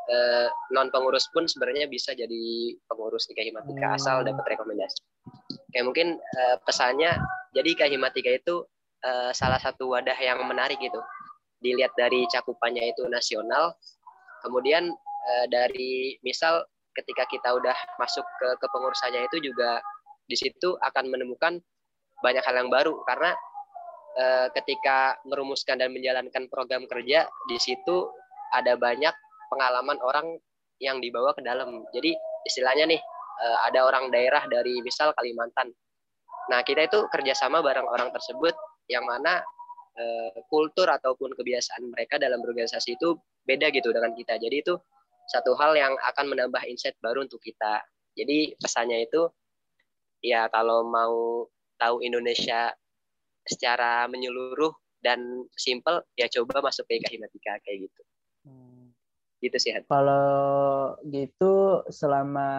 eh, 0.08 0.48
non 0.72 0.88
pengurus 0.94 1.28
pun 1.34 1.50
sebenarnya 1.50 1.90
bisa 1.90 2.16
jadi 2.16 2.76
pengurus 2.88 3.28
IKA 3.28 3.50
Himatika 3.52 3.86
hmm. 3.92 3.98
asal 3.98 4.24
dapat 4.24 4.46
rekomendasi. 4.56 5.02
Oke, 5.68 5.80
mungkin 5.84 6.16
eh, 6.16 6.56
pesannya 6.64 7.18
jadi 7.52 7.68
IKA 7.76 7.88
Himatika 7.92 8.32
itu 8.32 8.64
eh, 9.04 9.32
salah 9.34 9.60
satu 9.60 9.92
wadah 9.98 10.16
yang 10.16 10.40
menarik 10.48 10.80
gitu. 10.80 11.02
Dilihat 11.58 11.92
dari 11.98 12.30
cakupannya 12.30 12.94
itu 12.94 13.10
nasional, 13.10 13.74
kemudian 14.46 14.94
eh, 15.28 15.46
dari 15.50 16.16
misal 16.22 16.62
ketika 16.98 17.30
kita 17.30 17.54
udah 17.54 17.78
masuk 18.02 18.26
ke 18.42 18.48
kepengurusannya 18.58 19.30
itu 19.30 19.54
juga 19.54 19.80
di 20.26 20.36
situ 20.36 20.76
akan 20.82 21.14
menemukan 21.14 21.62
banyak 22.26 22.42
hal 22.42 22.56
yang 22.66 22.74
baru 22.74 23.06
karena 23.06 23.38
Eh, 24.18 24.48
ketika 24.50 25.14
merumuskan 25.30 25.78
dan 25.78 25.94
menjalankan 25.94 26.50
program 26.50 26.90
kerja 26.90 27.30
di 27.46 27.58
situ 27.62 28.10
ada 28.50 28.74
banyak 28.74 29.14
pengalaman 29.54 30.02
orang 30.02 30.42
yang 30.82 30.98
dibawa 30.98 31.38
ke 31.38 31.46
dalam. 31.46 31.86
Jadi 31.94 32.18
istilahnya 32.50 32.90
nih 32.90 32.98
eh, 33.46 33.58
ada 33.70 33.86
orang 33.86 34.10
daerah 34.10 34.42
dari 34.50 34.82
misal 34.82 35.14
Kalimantan. 35.14 35.70
Nah 36.50 36.66
kita 36.66 36.90
itu 36.90 37.06
kerjasama 37.14 37.62
bareng 37.62 37.86
orang 37.86 38.10
tersebut 38.10 38.58
yang 38.90 39.06
mana 39.06 39.38
eh, 39.94 40.34
kultur 40.50 40.90
ataupun 40.90 41.38
kebiasaan 41.38 41.86
mereka 41.86 42.18
dalam 42.18 42.42
berorganisasi 42.42 42.98
itu 42.98 43.22
beda 43.46 43.70
gitu 43.70 43.94
dengan 43.94 44.18
kita. 44.18 44.42
Jadi 44.42 44.66
itu 44.66 44.74
satu 45.28 45.54
hal 45.60 45.76
yang 45.76 45.94
akan 46.08 46.26
menambah 46.32 46.64
insight 46.66 46.96
baru 47.04 47.28
untuk 47.28 47.44
kita. 47.44 47.84
Jadi 48.18 48.56
pesannya 48.58 49.06
itu 49.06 49.28
ya 50.24 50.50
kalau 50.50 50.88
mau 50.88 51.46
tahu 51.78 52.02
Indonesia 52.02 52.74
secara 53.46 54.10
menyeluruh 54.10 54.74
dan 55.00 55.46
simple 55.54 56.04
ya 56.18 56.26
coba 56.28 56.66
masuk 56.66 56.90
ke 56.90 57.00
IKA 57.00 57.20
Himatika 57.20 57.54
kayak 57.64 57.88
gitu. 57.88 58.02
Hmm. 58.48 58.92
Gitu 59.44 59.58
sih. 59.62 59.72
Kalau 59.86 60.98
gitu 61.06 61.86
selama 61.94 62.50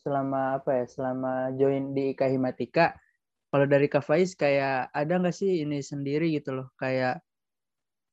selama 0.00 0.60
apa 0.60 0.84
ya 0.84 0.84
selama 0.88 1.32
join 1.56 1.92
di 1.92 2.12
IKA 2.16 2.32
Himatika 2.32 2.96
kalau 3.54 3.70
dari 3.70 3.86
Kak 3.86 4.02
Faiz 4.02 4.34
kayak 4.34 4.90
ada 4.90 5.14
nggak 5.14 5.32
sih 5.32 5.62
ini 5.62 5.78
sendiri 5.78 6.26
gitu 6.34 6.58
loh 6.58 6.68
kayak 6.74 7.22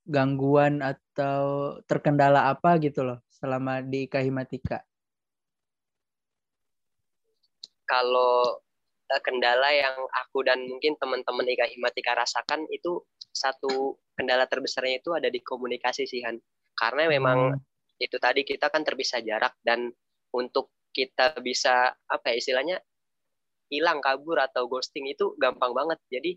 gangguan 0.06 0.86
atau 0.86 1.76
terkendala 1.90 2.48
apa 2.54 2.78
gitu 2.78 3.02
loh 3.02 3.20
selama 3.42 3.82
di 3.82 4.06
IKA 4.06 4.22
Himatika? 4.22 4.80
Kalau 7.90 8.62
kendala 9.20 9.68
yang 9.76 9.98
aku 10.24 10.48
dan 10.48 10.64
mungkin 10.64 10.96
teman-teman 10.96 11.44
Ika 11.44 11.68
Himatika 11.68 12.16
rasakan 12.16 12.64
itu 12.72 13.04
satu 13.20 14.00
kendala 14.16 14.48
terbesarnya 14.48 15.04
itu 15.04 15.12
ada 15.12 15.28
di 15.28 15.44
komunikasi 15.44 16.08
sih 16.08 16.24
Han. 16.24 16.40
Karena 16.72 17.12
memang 17.12 17.52
hmm. 17.52 18.00
itu 18.00 18.16
tadi 18.16 18.48
kita 18.48 18.72
kan 18.72 18.88
terpisah 18.88 19.20
jarak 19.20 19.60
dan 19.60 19.92
untuk 20.32 20.72
kita 20.96 21.36
bisa 21.44 21.92
apa 21.92 22.32
ya 22.32 22.36
istilahnya 22.40 22.78
hilang 23.68 24.00
kabur 24.00 24.40
atau 24.40 24.72
ghosting 24.72 25.12
itu 25.12 25.36
gampang 25.36 25.76
banget. 25.76 26.00
Jadi 26.08 26.32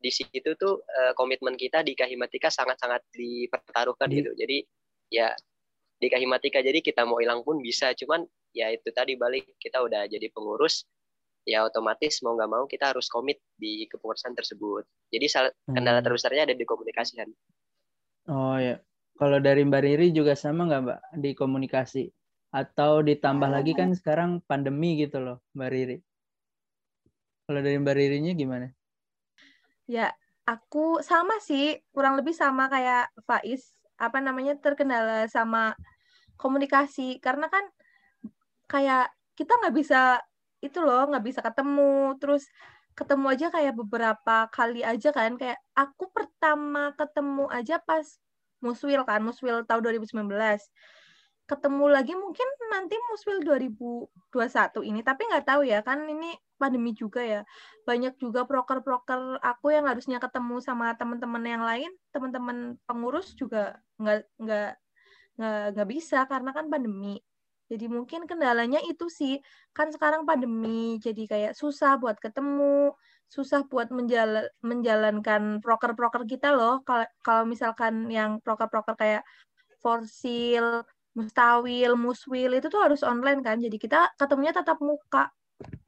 di 0.00 0.10
situ 0.10 0.56
tuh 0.58 0.80
uh, 0.82 1.12
komitmen 1.14 1.54
kita 1.54 1.84
di 1.84 1.94
Kahimatika 1.94 2.50
sangat-sangat 2.50 3.06
dipertaruhkan 3.14 4.10
hmm. 4.10 4.16
gitu. 4.18 4.30
Jadi 4.34 4.58
ya 5.10 5.30
di 6.00 6.08
Kahimatika 6.08 6.64
jadi 6.64 6.80
kita 6.80 7.04
mau 7.04 7.20
hilang 7.20 7.44
pun 7.44 7.60
bisa. 7.60 7.92
Cuman 7.92 8.24
ya 8.56 8.72
itu 8.72 8.88
tadi 8.90 9.14
balik 9.20 9.60
kita 9.60 9.84
udah 9.84 10.08
jadi 10.08 10.26
pengurus 10.32 10.88
ya 11.48 11.64
otomatis 11.64 12.20
mau 12.20 12.36
nggak 12.36 12.50
mau 12.50 12.64
kita 12.68 12.92
harus 12.92 13.08
komit 13.08 13.40
di 13.56 13.84
kepengurusan 13.88 14.32
tersebut. 14.32 14.84
Jadi 15.12 15.26
kendala 15.68 16.00
hmm. 16.00 16.06
terbesarnya 16.08 16.42
ada 16.48 16.56
di 16.56 16.64
komunikasi 16.64 17.12
kan. 17.20 17.30
Oh 18.28 18.56
ya, 18.60 18.80
kalau 19.16 19.40
dari 19.40 19.64
Mbak 19.64 19.82
Riri 19.84 20.08
juga 20.12 20.36
sama 20.36 20.68
nggak 20.68 20.82
Mbak 20.84 21.00
di 21.20 21.30
komunikasi? 21.36 22.04
Atau 22.50 23.06
ditambah 23.06 23.46
oh. 23.46 23.54
lagi 23.54 23.72
kan 23.78 23.94
sekarang 23.94 24.42
pandemi 24.44 24.98
gitu 25.00 25.22
loh 25.22 25.38
Mbak 25.56 25.70
Riri. 25.70 25.98
Kalau 27.46 27.60
dari 27.60 27.76
Mbak 27.82 27.94
Ririnya 27.98 28.32
gimana? 28.34 28.66
Ya, 29.90 30.14
aku 30.46 31.02
sama 31.02 31.42
sih, 31.42 31.82
kurang 31.90 32.14
lebih 32.14 32.30
sama 32.30 32.70
kayak 32.70 33.10
Faiz. 33.26 33.74
Apa 34.00 34.18
namanya 34.24 34.56
terkendala 34.56 35.28
sama 35.28 35.76
komunikasi. 36.40 37.20
Karena 37.20 37.52
kan 37.52 37.64
kayak 38.70 39.12
kita 39.36 39.52
nggak 39.60 39.74
bisa 39.76 40.20
itu 40.64 40.78
loh 40.80 41.04
nggak 41.12 41.24
bisa 41.24 41.40
ketemu. 41.44 42.16
Terus 42.16 42.48
ketemu 42.96 43.26
aja 43.32 43.46
kayak 43.52 43.74
beberapa 43.76 44.48
kali 44.48 44.80
aja 44.80 45.12
kan. 45.12 45.36
Kayak 45.36 45.60
aku 45.76 46.08
pertama 46.10 46.96
ketemu 46.96 47.44
aja 47.52 47.76
pas 47.84 48.06
muswil 48.60 49.02
kan 49.08 49.20
muswil 49.24 49.64
tahun 49.64 49.80
2019 49.84 50.28
ketemu 51.50 51.84
lagi 51.90 52.14
mungkin 52.14 52.46
nanti 52.70 52.94
muswil 53.10 53.42
2021 53.42 54.86
ini. 54.86 55.00
Tapi 55.02 55.22
nggak 55.26 55.46
tahu 55.50 55.62
ya 55.66 55.82
kan 55.82 56.06
ini 56.06 56.38
pandemi 56.54 56.94
juga 56.94 57.20
ya. 57.26 57.42
Banyak 57.88 58.14
juga 58.22 58.46
proker-proker 58.46 59.42
aku 59.42 59.74
yang 59.74 59.90
harusnya 59.90 60.22
ketemu 60.22 60.62
sama 60.62 60.94
teman-teman 60.94 61.42
yang 61.42 61.64
lain 61.66 61.90
teman-teman 62.14 62.78
pengurus 62.86 63.34
juga 63.34 63.82
nggak 63.98 64.20
nggak 64.38 64.70
nggak 65.74 65.88
bisa 65.90 66.28
karena 66.30 66.54
kan 66.54 66.70
pandemi. 66.70 67.18
Jadi 67.70 67.86
mungkin 67.86 68.26
kendalanya 68.26 68.82
itu 68.82 69.06
sih, 69.06 69.38
kan 69.70 69.94
sekarang 69.94 70.26
pandemi, 70.26 70.98
jadi 70.98 71.22
kayak 71.30 71.52
susah 71.54 72.02
buat 72.02 72.18
ketemu, 72.18 72.90
susah 73.30 73.62
buat 73.70 73.94
menjala, 73.94 74.50
menjalankan 74.58 75.62
proker-proker 75.62 76.26
kita 76.26 76.50
loh. 76.50 76.82
Kalau 76.82 77.06
kalau 77.22 77.44
misalkan 77.46 78.10
yang 78.10 78.42
proker-proker 78.42 78.98
kayak 78.98 79.22
forsil, 79.78 80.82
mustawil, 81.16 81.98
muswil 81.98 82.52
itu 82.56 82.66
tuh 82.70 82.80
harus 82.82 83.02
online 83.02 83.40
kan. 83.42 83.58
Jadi 83.58 83.76
kita 83.76 84.14
ketemunya 84.14 84.54
tatap 84.54 84.78
muka, 84.82 85.30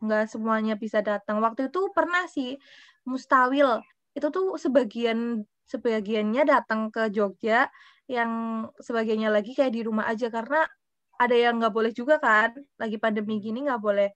nggak 0.02 0.26
semuanya 0.30 0.74
bisa 0.78 1.00
datang. 1.04 1.38
Waktu 1.44 1.70
itu 1.70 1.90
pernah 1.94 2.26
sih 2.26 2.58
mustawil 3.06 3.82
itu 4.12 4.28
tuh 4.28 4.58
sebagian 4.60 5.42
sebagiannya 5.66 6.42
datang 6.44 6.92
ke 6.92 7.08
Jogja, 7.14 7.70
yang 8.10 8.30
sebagiannya 8.82 9.30
lagi 9.32 9.56
kayak 9.56 9.72
di 9.72 9.82
rumah 9.86 10.10
aja 10.10 10.28
karena 10.28 10.66
ada 11.16 11.36
yang 11.38 11.62
nggak 11.62 11.72
boleh 11.72 11.92
juga 11.94 12.18
kan 12.18 12.50
lagi 12.76 12.98
pandemi 12.98 13.38
gini 13.38 13.62
nggak 13.62 13.78
boleh 13.78 14.10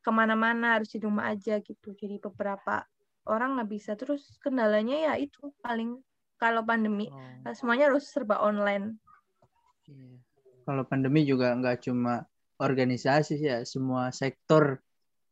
ke 0.00 0.10
mana-mana 0.10 0.80
harus 0.80 0.88
di 0.94 1.02
rumah 1.04 1.28
aja 1.28 1.60
gitu 1.60 1.92
jadi 1.92 2.16
beberapa 2.16 2.86
orang 3.28 3.60
nggak 3.60 3.70
bisa 3.70 3.92
terus 3.98 4.40
kendalanya 4.40 5.12
ya 5.12 5.12
itu 5.20 5.52
paling 5.60 6.00
kalau 6.36 6.62
pandemi 6.64 7.08
oh. 7.08 7.52
semuanya 7.56 7.88
harus 7.88 8.08
serba 8.12 8.40
online. 8.44 9.00
Kalau 10.66 10.82
pandemi 10.82 11.22
juga 11.22 11.54
nggak 11.54 11.86
cuma 11.86 12.26
organisasi 12.58 13.38
ya 13.38 13.62
semua 13.62 14.10
sektor 14.10 14.82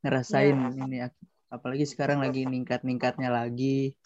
ngerasain 0.07 0.55
yeah. 0.55 0.85
ini. 0.87 0.99
Apalagi 1.51 1.85
sekarang 1.85 2.23
lagi 2.23 2.47
ningkat-ningkatnya 2.47 3.35
lagi. 3.35 3.99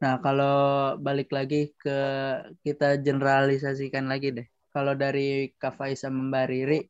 Nah, 0.00 0.16
kalau 0.24 0.96
balik 0.96 1.28
lagi 1.28 1.76
ke 1.76 1.98
kita 2.64 3.02
generalisasikan 3.04 4.08
lagi 4.08 4.32
deh. 4.32 4.48
Kalau 4.70 4.94
dari 4.94 5.50
Kak 5.58 5.76
Faiz 5.76 6.06
sama 6.06 6.30
Mbak 6.30 6.46
Riri, 6.46 6.80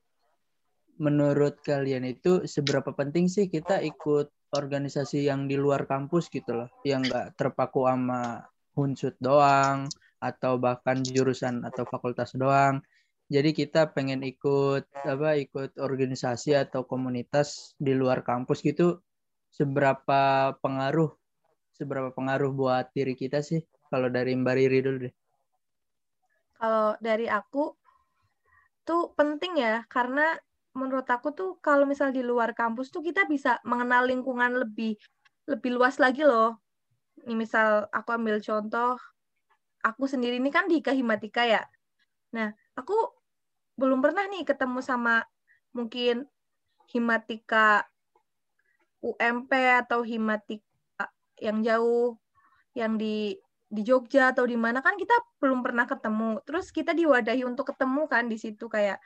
menurut 1.00 1.58
kalian 1.64 2.04
itu 2.04 2.44
seberapa 2.44 2.92
penting 2.92 3.26
sih 3.26 3.48
kita 3.48 3.80
ikut 3.80 4.28
organisasi 4.52 5.26
yang 5.26 5.48
di 5.48 5.56
luar 5.56 5.88
kampus 5.88 6.28
gitu 6.28 6.54
loh, 6.54 6.68
yang 6.84 7.02
nggak 7.02 7.40
terpaku 7.40 7.88
sama 7.88 8.46
hunsut 8.76 9.16
doang 9.18 9.88
atau 10.20 10.60
bahkan 10.60 11.00
jurusan 11.00 11.64
atau 11.64 11.88
fakultas 11.88 12.36
doang. 12.36 12.84
Jadi 13.30 13.54
kita 13.54 13.94
pengen 13.94 14.26
ikut 14.26 14.90
apa 15.06 15.38
ikut 15.38 15.78
organisasi 15.78 16.58
atau 16.58 16.82
komunitas 16.82 17.78
di 17.78 17.94
luar 17.94 18.26
kampus 18.26 18.58
gitu 18.58 18.98
seberapa 19.54 20.50
pengaruh 20.58 21.14
seberapa 21.70 22.10
pengaruh 22.10 22.50
buat 22.50 22.90
diri 22.90 23.14
kita 23.14 23.38
sih 23.38 23.62
kalau 23.86 24.10
dari 24.10 24.34
Mbak 24.34 24.54
Riri 24.58 24.78
dulu 24.82 24.98
deh. 25.06 25.14
Kalau 26.58 26.98
dari 26.98 27.30
aku 27.30 27.70
tuh 28.82 29.14
penting 29.14 29.62
ya 29.62 29.86
karena 29.86 30.34
menurut 30.74 31.06
aku 31.06 31.30
tuh 31.30 31.50
kalau 31.62 31.86
misal 31.86 32.10
di 32.10 32.26
luar 32.26 32.50
kampus 32.50 32.90
tuh 32.90 33.02
kita 33.06 33.30
bisa 33.30 33.62
mengenal 33.62 34.10
lingkungan 34.10 34.58
lebih 34.58 34.98
lebih 35.46 35.70
luas 35.78 36.02
lagi 36.02 36.26
loh. 36.26 36.58
Ini 37.22 37.38
misal 37.38 37.86
aku 37.94 38.10
ambil 38.10 38.42
contoh, 38.42 38.98
aku 39.86 40.04
sendiri 40.10 40.42
ini 40.42 40.50
kan 40.50 40.66
di 40.66 40.82
Kahimatika 40.82 41.46
ya. 41.46 41.62
Nah, 42.32 42.54
aku 42.78 43.19
belum 43.80 44.04
pernah 44.04 44.28
nih 44.28 44.44
ketemu 44.44 44.84
sama 44.84 45.24
mungkin 45.72 46.28
Himatika 46.92 47.88
UMP 49.00 49.52
atau 49.80 50.04
Himatika 50.04 51.08
yang 51.40 51.64
jauh, 51.64 52.20
yang 52.76 53.00
di 53.00 53.40
di 53.70 53.86
Jogja 53.86 54.34
atau 54.34 54.44
di 54.44 54.58
mana 54.58 54.82
kan 54.84 54.98
kita 55.00 55.14
belum 55.40 55.64
pernah 55.64 55.88
ketemu. 55.88 56.42
Terus 56.44 56.68
kita 56.74 56.92
diwadahi 56.92 57.46
untuk 57.48 57.72
ketemu 57.72 58.02
kan 58.10 58.28
di 58.28 58.36
situ 58.36 58.68
kayak 58.68 59.00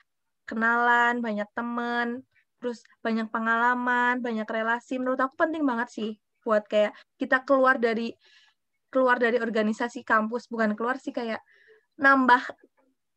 kenalan, 0.49 1.21
banyak 1.23 1.47
teman, 1.55 2.25
terus 2.59 2.83
banyak 3.05 3.29
pengalaman, 3.31 4.25
banyak 4.25 4.49
relasi. 4.49 4.99
Menurut 4.99 5.21
aku 5.21 5.37
penting 5.39 5.63
banget 5.63 5.89
sih 5.93 6.11
buat 6.43 6.65
kayak 6.67 6.97
kita 7.21 7.45
keluar 7.45 7.79
dari 7.79 8.17
keluar 8.89 9.21
dari 9.21 9.39
organisasi 9.39 10.03
kampus, 10.03 10.49
bukan 10.49 10.73
keluar 10.75 10.97
sih 10.97 11.13
kayak 11.13 11.45
nambah 12.01 12.43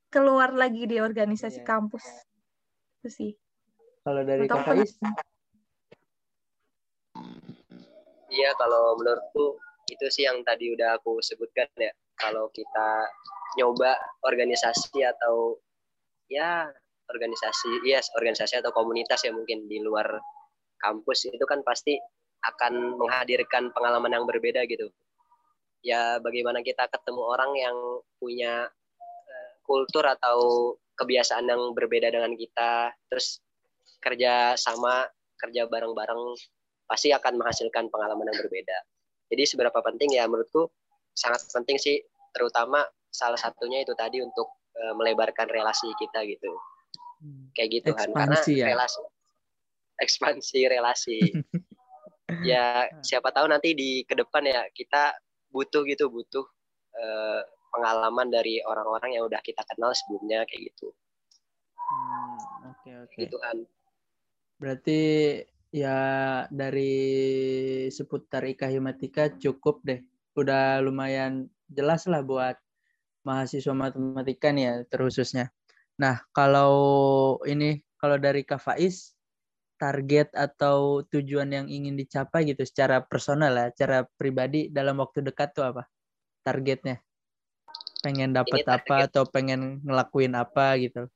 keluar 0.08 0.56
lagi 0.56 0.88
di 0.88 0.98
organisasi 1.00 1.64
yeah. 1.64 1.68
kampus. 1.68 2.06
Itu 3.02 3.10
sih. 3.12 3.32
Kalau 4.08 4.24
dari 4.24 4.48
Kakak 4.48 4.88
Iya, 8.28 8.52
kalau 8.60 9.00
menurutku 9.00 9.58
itu 9.88 10.06
sih 10.12 10.28
yang 10.28 10.44
tadi 10.44 10.72
udah 10.76 11.00
aku 11.00 11.24
sebutkan 11.24 11.68
ya. 11.80 11.92
Kalau 12.20 12.52
kita 12.52 13.08
nyoba 13.58 13.96
organisasi 14.28 15.02
atau 15.02 15.58
ya 16.28 16.68
organisasi, 17.08 17.88
yes, 17.88 18.12
organisasi 18.20 18.60
atau 18.60 18.76
komunitas 18.76 19.24
ya 19.24 19.32
mungkin 19.32 19.66
di 19.72 19.80
luar 19.80 20.20
kampus 20.84 21.32
itu 21.32 21.46
kan 21.48 21.64
pasti 21.64 21.98
akan 22.44 23.00
menghadirkan 23.00 23.72
pengalaman 23.74 24.14
yang 24.14 24.26
berbeda 24.28 24.68
gitu. 24.70 24.92
Ya 25.82 26.20
bagaimana 26.20 26.62
kita 26.62 26.86
ketemu 26.92 27.22
orang 27.24 27.52
yang 27.56 27.78
punya 28.20 28.70
kultur 29.68 30.08
atau 30.08 30.74
kebiasaan 30.98 31.46
yang 31.46 31.76
berbeda 31.76 32.10
dengan 32.10 32.34
kita, 32.34 32.96
terus 33.12 33.44
kerja 34.02 34.56
sama, 34.56 35.06
kerja 35.38 35.68
bareng-bareng 35.70 36.22
pasti 36.88 37.12
akan 37.12 37.38
menghasilkan 37.38 37.92
pengalaman 37.92 38.32
yang 38.32 38.40
berbeda. 38.40 38.78
Jadi 39.28 39.44
seberapa 39.44 39.84
penting 39.84 40.16
ya 40.16 40.24
menurutku 40.26 40.72
sangat 41.12 41.44
penting 41.52 41.76
sih 41.76 42.00
terutama 42.32 42.88
salah 43.12 43.38
satunya 43.38 43.84
itu 43.84 43.92
tadi 43.94 44.24
untuk 44.24 44.48
uh, 44.80 44.96
melebarkan 44.96 45.52
relasi 45.52 45.92
kita 46.00 46.24
gitu. 46.24 46.50
Kayak 47.52 47.70
gitu 47.84 47.90
kan 47.92 48.08
karena 48.14 48.40
ya? 48.48 48.66
relasi 48.72 49.02
ekspansi 49.98 50.60
relasi 50.70 51.20
ya 52.50 52.86
siapa 53.02 53.34
tahu 53.34 53.50
nanti 53.50 53.74
di 53.74 54.06
ke 54.06 54.14
depan 54.14 54.46
ya 54.46 54.62
kita 54.72 55.18
butuh 55.50 55.82
gitu 55.90 56.14
butuh 56.14 56.46
uh, 56.94 57.42
pengalaman 57.74 58.28
dari 58.32 58.62
orang-orang 58.64 59.18
yang 59.20 59.24
udah 59.28 59.42
kita 59.44 59.62
kenal 59.68 59.92
sebelumnya 59.94 60.44
kayak 60.48 60.74
gitu 60.74 60.94
hmm, 61.76 62.38
oke 62.68 62.80
okay, 62.82 62.94
oke 62.98 63.10
okay. 63.12 63.20
gitu 63.28 63.38
kan 63.40 63.58
berarti 64.58 65.02
ya 65.70 66.00
dari 66.50 66.96
seputar 67.94 68.48
Ika 68.48 68.72
Himatika 68.72 69.30
cukup 69.38 69.84
deh 69.86 70.02
udah 70.38 70.82
lumayan 70.82 71.50
jelas 71.68 72.08
lah 72.08 72.24
buat 72.24 72.56
mahasiswa 73.28 73.76
matematika 73.76 74.50
nih 74.56 74.64
ya 74.64 74.76
terkhususnya 74.88 75.52
Nah, 75.98 76.22
kalau 76.30 76.74
ini 77.50 77.82
kalau 77.98 78.22
dari 78.22 78.46
Kak 78.46 78.62
Faiz 78.62 79.18
target 79.82 80.30
atau 80.34 81.02
tujuan 81.10 81.50
yang 81.54 81.68
ingin 81.70 81.98
dicapai 81.98 82.46
gitu 82.46 82.62
secara 82.66 83.02
personal 83.02 83.54
ya, 83.58 83.68
secara 83.74 84.06
pribadi 84.18 84.70
dalam 84.70 85.02
waktu 85.02 85.26
dekat 85.26 85.58
tuh 85.58 85.66
apa? 85.74 85.84
Targetnya? 86.46 87.02
Pengen 88.06 88.34
dapat 88.34 88.62
apa 88.70 89.10
atau 89.10 89.26
pengen 89.26 89.82
ngelakuin 89.82 90.38
apa 90.38 90.78
gitu? 90.78 91.10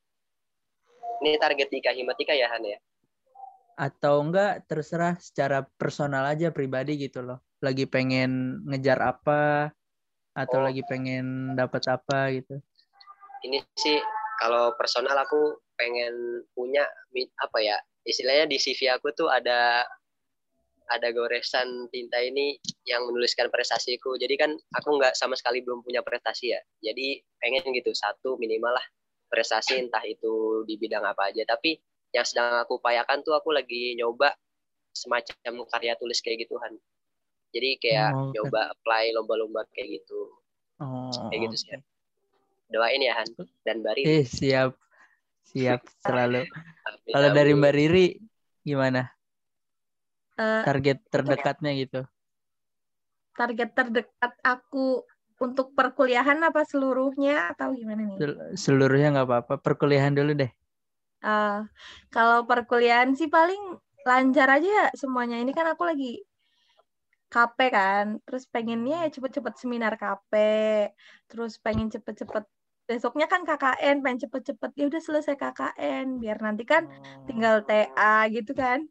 Ini 1.21 1.37
target 1.37 1.69
di 1.69 1.79
Kahimatika 1.79 2.33
ya 2.33 2.49
Han 2.49 2.65
ya? 2.65 2.79
Atau 3.77 4.25
enggak 4.25 4.65
terserah 4.65 5.17
secara 5.21 5.65
personal 5.77 6.25
aja 6.25 6.49
pribadi 6.49 6.97
gitu 6.97 7.21
loh. 7.21 7.39
Lagi 7.61 7.85
pengen 7.85 8.61
ngejar 8.65 8.97
apa 8.97 9.69
atau 10.33 10.57
oh. 10.59 10.65
lagi 10.65 10.81
pengen 10.89 11.53
dapat 11.53 11.85
apa 11.91 12.33
gitu. 12.33 12.57
Ini 13.45 13.61
sih 13.77 14.01
kalau 14.41 14.73
personal 14.73 15.13
aku 15.21 15.61
pengen 15.77 16.45
punya 16.57 16.85
apa 17.41 17.57
ya 17.61 17.77
istilahnya 18.05 18.49
di 18.49 18.57
CV 18.57 18.89
aku 18.97 19.13
tuh 19.13 19.29
ada 19.29 19.85
ada 20.91 21.07
goresan 21.15 21.87
tinta 21.87 22.19
ini 22.19 22.59
yang 22.83 23.07
menuliskan 23.07 23.47
prestasiku 23.47 24.19
jadi 24.19 24.35
kan 24.35 24.51
aku 24.75 24.99
nggak 24.99 25.15
sama 25.15 25.39
sekali 25.39 25.63
belum 25.63 25.81
punya 25.87 26.03
prestasi 26.03 26.51
ya 26.51 26.61
jadi 26.83 27.23
pengen 27.39 27.71
gitu 27.71 27.95
satu 27.95 28.35
minimal 28.35 28.75
lah 28.75 28.85
prestasi 29.31 29.79
entah 29.79 30.03
itu 30.03 30.67
di 30.67 30.75
bidang 30.75 31.07
apa 31.07 31.31
aja 31.31 31.47
tapi 31.47 31.79
yang 32.11 32.27
sedang 32.27 32.59
aku 32.59 32.83
upayakan 32.83 33.23
tuh 33.23 33.31
aku 33.31 33.55
lagi 33.55 33.95
nyoba 33.95 34.35
semacam 34.91 35.63
karya 35.71 35.95
tulis 35.95 36.19
kayak 36.19 36.43
gituan 36.43 36.75
jadi 37.55 37.79
kayak 37.79 38.09
oh, 38.11 38.27
okay. 38.27 38.31
nyoba 38.35 38.61
apply 38.75 39.03
lomba-lomba 39.15 39.63
kayak 39.71 40.03
gitu 40.03 40.27
oh, 40.83 41.11
kayak 41.31 41.47
gitu 41.47 41.55
sih 41.55 41.79
doain 42.71 43.03
ya 43.03 43.13
Han 43.19 43.29
dan 43.67 43.83
Mbak 43.83 43.93
Riri. 43.99 44.07
Eh, 44.07 44.25
siap. 44.25 44.71
Siap 45.51 45.83
selalu. 46.07 46.47
Kalau 47.11 47.29
dari 47.35 47.51
Mbak 47.51 47.73
Riri 47.75 48.07
gimana? 48.63 49.11
Uh, 50.39 50.63
target 50.63 50.99
terdekatnya 51.11 51.71
gitu. 51.75 52.01
Target 53.35 53.69
terdekat 53.73 54.33
aku 54.43 55.03
untuk 55.41 55.73
perkuliahan 55.73 56.37
apa 56.45 56.61
seluruhnya 56.67 57.51
atau 57.55 57.73
gimana 57.73 58.05
nih? 58.05 58.17
Seluruhnya 58.53 59.17
nggak 59.17 59.27
apa-apa. 59.27 59.53
Perkuliahan 59.59 60.13
dulu 60.13 60.37
deh. 60.37 60.51
Uh, 61.21 61.65
kalau 62.09 62.45
perkuliahan 62.45 63.13
sih 63.17 63.29
paling 63.29 63.77
lancar 64.05 64.47
aja 64.49 64.89
semuanya. 64.97 65.41
Ini 65.41 65.51
kan 65.53 65.69
aku 65.69 65.85
lagi 65.85 66.21
KP 67.31 67.57
kan, 67.71 68.19
terus 68.27 68.43
pengennya 68.51 69.07
cepet-cepet 69.07 69.55
seminar 69.55 69.95
KP, 69.95 70.33
terus 71.31 71.55
pengen 71.63 71.87
cepet-cepet 71.87 72.43
besoknya 72.91 73.31
kan 73.31 73.47
KKN 73.47 74.03
pengen 74.03 74.19
cepet-cepet 74.27 74.71
ya 74.75 74.85
udah 74.91 74.99
selesai 74.99 75.39
KKN 75.39 76.19
biar 76.19 76.43
nanti 76.43 76.67
kan 76.67 76.91
oh. 76.91 77.23
tinggal 77.23 77.63
TA 77.63 78.27
gitu 78.27 78.51
kan 78.51 78.83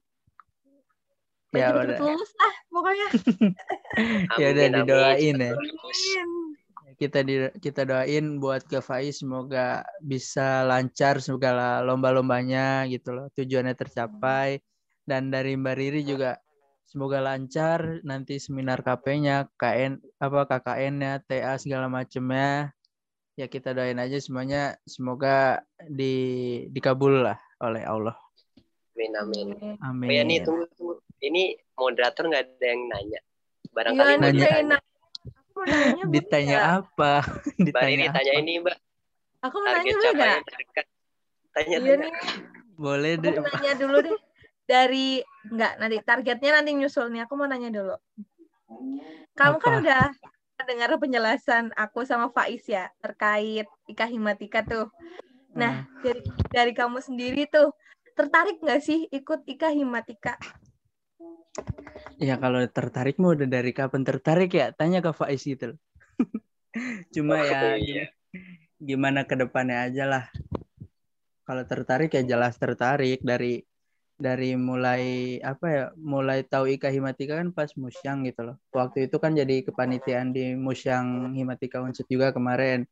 ya 1.55 1.75
cepet 1.75 1.87
-cepet 1.95 2.01
lulus 2.03 2.31
lah 2.39 2.55
pokoknya 2.71 3.07
ya 4.41 4.47
udah 4.55 4.67
didoain 4.79 5.37
ya 5.39 5.53
kita 7.01 7.25
di, 7.25 7.49
kita 7.65 7.89
doain 7.89 8.37
buat 8.37 8.61
ke 8.69 8.85
Faiz 8.85 9.25
semoga 9.25 9.81
bisa 10.05 10.69
lancar 10.69 11.17
segala 11.25 11.81
lomba-lombanya 11.81 12.85
gitu 12.93 13.17
loh 13.17 13.27
tujuannya 13.33 13.73
tercapai 13.73 14.61
dan 15.09 15.33
dari 15.33 15.57
Mbak 15.57 15.77
Riri 15.81 16.05
juga 16.05 16.37
semoga 16.85 17.25
lancar 17.25 18.05
nanti 18.05 18.37
seminar 18.37 18.85
KP-nya 18.85 19.49
KN 19.57 19.97
apa 20.21 20.45
KKN-nya 20.45 21.25
TA 21.25 21.57
segala 21.57 21.89
macamnya 21.89 22.75
ya 23.39 23.49
kita 23.49 23.73
doain 23.73 23.97
aja 23.97 24.21
semuanya 24.21 24.77
semoga 24.85 25.65
di 25.89 26.13
dikabul 26.69 27.25
lah 27.25 27.41
oleh 27.65 27.81
Allah. 27.89 28.17
Amin 28.93 29.13
amin. 29.17 29.49
Amin. 29.81 30.09
Oh 30.11 30.13
ya 30.13 30.23
nih 30.29 30.39
tunggu 30.45 30.69
tunggu. 30.77 30.95
Ini 31.21 31.57
moderator 31.77 32.25
nggak 32.29 32.43
ada 32.45 32.67
yang 32.67 32.83
nanya. 32.89 33.21
Barangkali 33.71 34.11
ya, 34.11 34.19
nanya. 34.19 34.49
nanya. 35.61 36.05
ditanya 36.15 36.59
apa? 36.81 37.21
ditanya 37.61 37.93
ini 37.93 38.07
tanya 38.09 38.33
ini 38.41 38.53
mbak. 38.65 38.77
Aku 39.45 39.57
mau 39.61 39.73
nanya 39.73 39.93
dulu 39.93 40.11
nggak? 40.17 40.39
Tanya 41.53 41.77
iya 41.77 41.79
tanya. 41.97 42.09
Boleh 42.81 43.13
deh. 43.21 43.33
Aku 43.37 43.49
nanya 43.61 43.75
dulu 43.77 43.97
deh. 44.01 44.17
Dari 44.65 45.09
nggak 45.51 45.73
nanti 45.77 45.97
targetnya 46.01 46.51
nanti 46.61 46.71
nyusul 46.77 47.13
nih. 47.13 47.29
Aku 47.29 47.37
mau 47.37 47.49
nanya 47.49 47.69
dulu. 47.69 47.97
Kamu 49.37 49.57
kan 49.61 49.85
apa? 49.85 49.85
kan 49.85 49.85
udah 49.85 50.05
dengar 50.69 50.93
penjelasan 51.01 51.73
aku 51.73 52.05
sama 52.05 52.29
Faiz 52.33 52.65
ya 52.69 52.93
terkait 53.01 53.67
Ika 53.89 54.07
Himatika 54.09 54.61
tuh. 54.61 54.93
Nah, 55.57 55.83
hmm. 55.83 56.01
dari 56.05 56.23
dari 56.53 56.73
kamu 56.77 57.01
sendiri 57.03 57.49
tuh 57.51 57.75
tertarik 58.15 58.61
nggak 58.61 58.81
sih 58.85 59.09
ikut 59.09 59.45
Ika 59.49 59.73
Himatika? 59.73 60.37
Ya 62.21 62.37
kalau 62.37 62.61
tertarik 62.69 63.17
mau 63.17 63.33
udah 63.33 63.49
dari 63.49 63.73
kapan 63.73 64.05
tertarik 64.05 64.53
ya? 64.53 64.77
Tanya 64.77 65.01
ke 65.01 65.11
Faiz 65.17 65.41
gitu. 65.41 65.75
Cuma 67.15 67.41
Oh, 67.41 67.45
ya 67.49 67.81
iya. 67.81 68.05
gimana 68.77 69.25
ke 69.25 69.35
depannya 69.41 69.89
aja 69.89 70.05
lah. 70.05 70.25
Kalau 71.49 71.65
tertarik 71.67 72.13
ya 72.15 72.23
jelas 72.23 72.55
tertarik 72.61 73.25
dari 73.25 73.65
dari 74.21 74.53
mulai 74.53 75.37
apa 75.41 75.67
ya 75.67 75.85
mulai 75.97 76.45
tahu 76.45 76.69
Ika 76.77 76.93
Himatika 76.93 77.41
kan 77.41 77.57
pas 77.57 77.73
musyang 77.75 78.23
gitu 78.29 78.53
loh. 78.53 78.57
Waktu 78.77 79.09
itu 79.09 79.17
kan 79.17 79.33
jadi 79.33 79.65
kepanitiaan 79.65 80.37
di 80.37 80.53
musyang 80.55 81.33
Himatika 81.33 81.81
Unsut 81.81 82.05
juga 82.07 82.31
kemarin. 82.31 82.85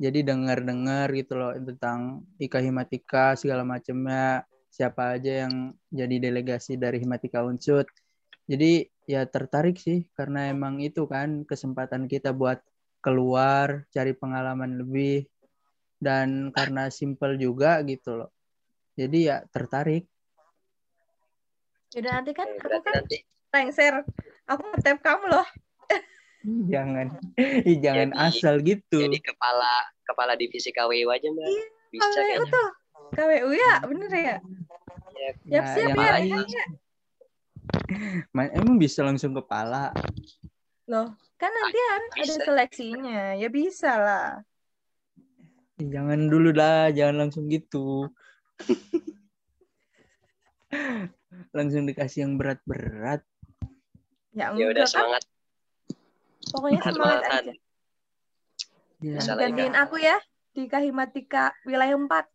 Jadi 0.00 0.24
dengar-dengar 0.24 1.12
gitu 1.12 1.36
loh 1.36 1.52
tentang 1.58 2.24
Ika 2.38 2.62
Himatika 2.62 3.36
segala 3.36 3.66
macamnya 3.66 4.46
siapa 4.70 5.18
aja 5.18 5.44
yang 5.46 5.74
jadi 5.90 6.30
delegasi 6.30 6.78
dari 6.78 7.02
Himatika 7.02 7.42
Unsut. 7.42 7.90
Jadi 8.46 8.86
ya 9.06 9.26
tertarik 9.26 9.76
sih 9.78 10.06
karena 10.14 10.50
emang 10.50 10.78
itu 10.78 11.06
kan 11.10 11.42
kesempatan 11.42 12.06
kita 12.06 12.30
buat 12.30 12.62
keluar 13.02 13.84
cari 13.90 14.14
pengalaman 14.14 14.78
lebih 14.78 15.26
dan 15.98 16.54
karena 16.54 16.88
simple 16.88 17.34
juga 17.36 17.82
gitu 17.82 18.24
loh. 18.24 18.30
Jadi 18.94 19.18
ya 19.26 19.42
tertarik. 19.50 20.06
Yaudah 21.90 22.22
nanti 22.22 22.32
kan 22.32 22.46
aku 22.54 22.78
kan 22.86 22.94
lengser. 23.50 23.94
Aku 24.46 24.62
nge 24.78 24.94
kamu 25.02 25.26
loh. 25.30 25.46
Jangan, 26.40 27.20
Ih, 27.68 27.76
jangan 27.84 28.16
Jadi- 28.16 28.20
asal 28.32 28.54
gitu. 28.64 28.96
jadi 28.96 29.18
kepala 29.20 29.84
kepala 30.08 30.32
divisi 30.40 30.72
KWU 30.72 31.12
aja 31.12 31.28
mbak. 31.28 31.44
Iya, 31.44 31.64
Bisa 31.92 32.08
kayaknya. 32.16 32.48
tuh. 32.48 32.68
KWU 33.10 33.50
ya, 33.52 33.74
bener 33.84 34.10
ya? 34.10 34.36
Ya, 35.50 35.62
Siap 35.66 35.96
ya, 35.98 36.14
ya. 36.22 36.64
ma- 38.30 38.52
emang 38.54 38.78
bisa 38.78 39.02
langsung 39.02 39.34
kepala. 39.34 39.90
Loh, 40.86 41.14
kan 41.38 41.50
nanti 41.50 41.78
kan 41.78 42.02
ada 42.22 42.34
seleksinya. 42.46 43.22
Ya 43.34 43.48
bisa 43.50 43.92
lah. 43.98 44.28
Ih, 45.78 45.90
Jangan 45.90 46.30
dulu 46.30 46.54
lah, 46.54 46.90
jangan 46.94 47.26
langsung 47.26 47.50
gitu. 47.50 48.06
langsung 51.56 51.86
dikasih 51.86 52.26
yang 52.26 52.34
berat-berat. 52.38 53.22
Ya 54.30 54.54
ya 54.54 54.66
udah 54.70 54.86
kan? 54.86 54.94
semangat 54.94 55.22
Pokoknya 56.50 56.80
semangat 56.82 57.22
semangat. 57.22 57.42
aja. 57.42 57.54
Ya, 59.00 59.16
Gantiin 59.16 59.74
aku 59.78 59.96
ya 59.96 60.20
di 60.52 60.68
Kahimatika 60.68 61.56
wilayah 61.64 61.96
4. 61.96 62.26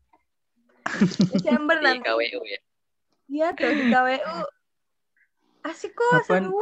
Desember 1.33 1.77
di 1.79 1.85
nanti. 1.85 2.05
KWU 2.05 2.41
ya. 2.45 2.59
Iya 3.25 3.47
tuh 3.57 3.73
di 3.73 3.85
KWU. 3.89 4.35
Asik 5.65 5.97
kok 5.97 6.23
Kapan? 6.23 6.53
seru. 6.53 6.61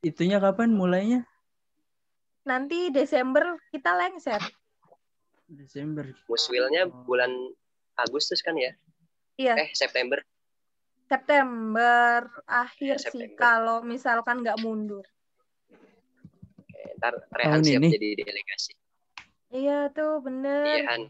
Itunya 0.00 0.40
kapan 0.40 0.72
mulainya? 0.72 1.20
Nanti 2.42 2.88
Desember 2.90 3.60
kita 3.70 3.94
lengser. 3.94 4.40
Desember. 5.46 6.08
Muswilnya 6.26 6.88
bulan 6.88 7.30
Agustus 7.94 8.40
kan 8.40 8.56
ya? 8.56 8.72
Iya, 9.36 9.54
Eh 9.60 9.70
September. 9.76 10.18
September 11.06 12.24
akhir 12.48 12.96
sih 13.04 13.28
September. 13.28 13.36
kalau 13.36 13.78
misalkan 13.84 14.40
nggak 14.40 14.56
mundur. 14.64 15.04
Oke, 16.56 16.80
ntar 16.96 17.20
Rehan 17.36 17.60
Tahun 17.60 17.64
siap 17.68 17.82
ini? 17.84 17.88
jadi 17.92 18.08
delegasi. 18.16 18.72
Iya 19.52 19.92
tuh 19.92 20.24
bener. 20.24 20.64
Iya 20.64 20.82
Han. 20.88 21.02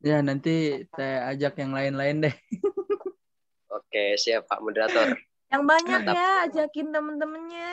Ya 0.00 0.24
nanti 0.24 0.84
saya 0.96 1.28
ajak 1.28 1.60
yang 1.60 1.76
lain-lain 1.76 2.24
deh. 2.24 2.34
Oke 3.68 4.16
siap 4.16 4.48
Pak 4.48 4.64
Moderator. 4.64 5.12
Yang 5.52 5.62
banyak 5.66 6.00
Mantap. 6.06 6.14
ya 6.16 6.28
ajakin 6.48 6.86
temen-temennya 6.88 7.70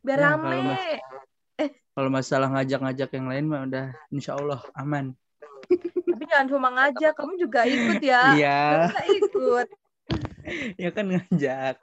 biar 0.00 0.18
Ya, 0.18 0.26
kalau 0.32 0.38
rame. 0.42 0.58
mas- 0.64 1.06
Kalau 1.68 2.10
masalah 2.10 2.48
ngajak-ngajak 2.54 3.10
yang 3.10 3.26
lain 3.26 3.44
mah 3.50 3.60
udah 3.66 3.86
insya 4.10 4.38
Allah 4.38 4.62
aman. 4.74 5.14
Tapi 6.08 6.24
jangan 6.24 6.46
cuma 6.46 6.68
ngajak, 6.70 7.12
kamu 7.14 7.34
juga 7.36 7.66
ikut 7.66 7.98
ya. 8.00 8.22
Iya, 8.32 8.58
Kamu 8.62 8.86
nggak 8.88 9.08
ikut. 9.18 9.66
ya 10.82 10.90
kan 10.94 11.04
ngajak. 11.10 11.74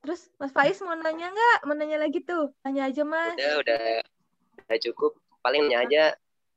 Terus 0.00 0.20
Mas 0.40 0.52
Faiz 0.56 0.80
mau 0.80 0.96
nanya 0.96 1.28
nggak? 1.28 1.58
Mau 1.68 1.76
nanya 1.76 2.00
lagi 2.00 2.24
tuh? 2.24 2.48
Tanya 2.64 2.88
aja 2.88 3.04
Mas. 3.04 3.36
Udah 3.36 3.52
udah 3.60 3.80
udah 4.64 4.78
cukup. 4.80 5.12
Paling 5.44 5.68
nanya 5.68 5.78
aja 5.84 6.02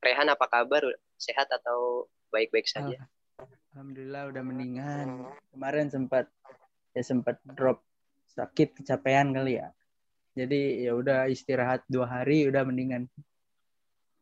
Rehan 0.00 0.32
apa 0.32 0.48
kabar? 0.48 0.82
Sehat 1.22 1.46
atau 1.54 2.10
baik-baik 2.34 2.66
saja? 2.66 2.98
Alhamdulillah 3.70 4.34
udah 4.34 4.42
mendingan. 4.42 5.06
Kemarin 5.54 5.86
sempat 5.86 6.26
ya 6.98 7.02
sempat 7.06 7.38
drop 7.46 7.78
sakit 8.34 8.82
kecapean 8.82 9.30
kali 9.30 9.62
ya. 9.62 9.70
Jadi 10.34 10.82
ya 10.82 10.98
udah 10.98 11.30
istirahat 11.30 11.86
dua 11.86 12.10
hari 12.10 12.50
udah 12.50 12.66
mendingan. 12.66 13.06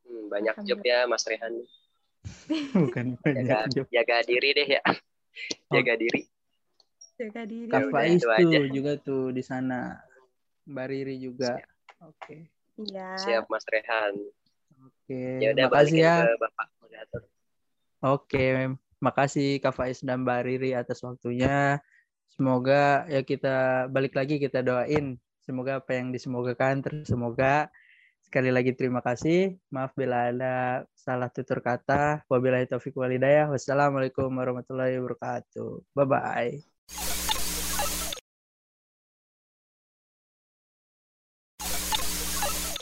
Hmm, 0.05 0.29
banyak 0.29 0.61
job 0.69 0.85
ya 0.85 1.09
Mas 1.09 1.25
Rehan. 1.25 1.65
Bukan 2.77 3.17
banyak 3.25 3.49
Jaga, 3.49 3.73
job. 3.73 3.87
jaga 3.89 4.17
diri 4.29 4.51
deh 4.53 4.69
ya. 4.77 4.83
Jaga 5.73 5.95
diri. 5.97 6.29
Jaga 7.17 7.43
diri. 7.49 7.73
Faiz 7.89 8.21
itu 8.21 8.29
tuh 8.29 8.53
aja. 8.53 8.61
juga 8.69 8.93
tuh 9.01 9.25
di 9.33 9.41
sana. 9.41 9.97
Mbak 10.69 10.87
Riri 10.87 11.17
juga. 11.19 11.59
Oke. 12.05 12.47
Iya. 12.77 13.17
Siap 13.17 13.45
Mas 13.49 13.65
Rehan. 13.67 14.15
Oke. 14.85 15.23
Ya 15.43 15.53
udah 15.53 15.66
Makasih 15.69 15.99
ya. 16.01 16.14
ke 16.25 16.33
Bapak 16.40 16.66
Moderator. 16.81 17.23
Oke, 18.01 18.47
makasih 18.97 19.61
Kak 19.61 19.77
Faiz 19.77 20.01
dan 20.01 20.25
Mbak 20.25 20.40
Riri 20.49 20.73
atas 20.73 21.05
waktunya. 21.05 21.85
Semoga 22.33 23.05
ya 23.12 23.21
kita 23.21 23.88
balik 23.93 24.16
lagi 24.16 24.40
kita 24.40 24.64
doain. 24.64 25.21
Semoga 25.45 25.85
apa 25.85 25.99
yang 25.99 26.09
disemogakan 26.09 26.81
tersemoga. 26.81 27.69
Sekali 28.25 28.49
lagi 28.55 28.73
terima 28.73 29.03
kasih. 29.03 29.59
Maaf 29.69 29.93
bila 29.99 30.31
ada 30.31 30.87
salah 30.97 31.29
tutur 31.29 31.61
kata. 31.61 32.23
Wabillahi 32.31 32.71
taufiq 32.71 32.95
walhidayah. 32.97 33.51
Wassalamualaikum 33.51 34.31
warahmatullahi 34.31 34.97
wabarakatuh. 34.97 35.93
Bye 35.93 36.07
bye. 36.07 36.70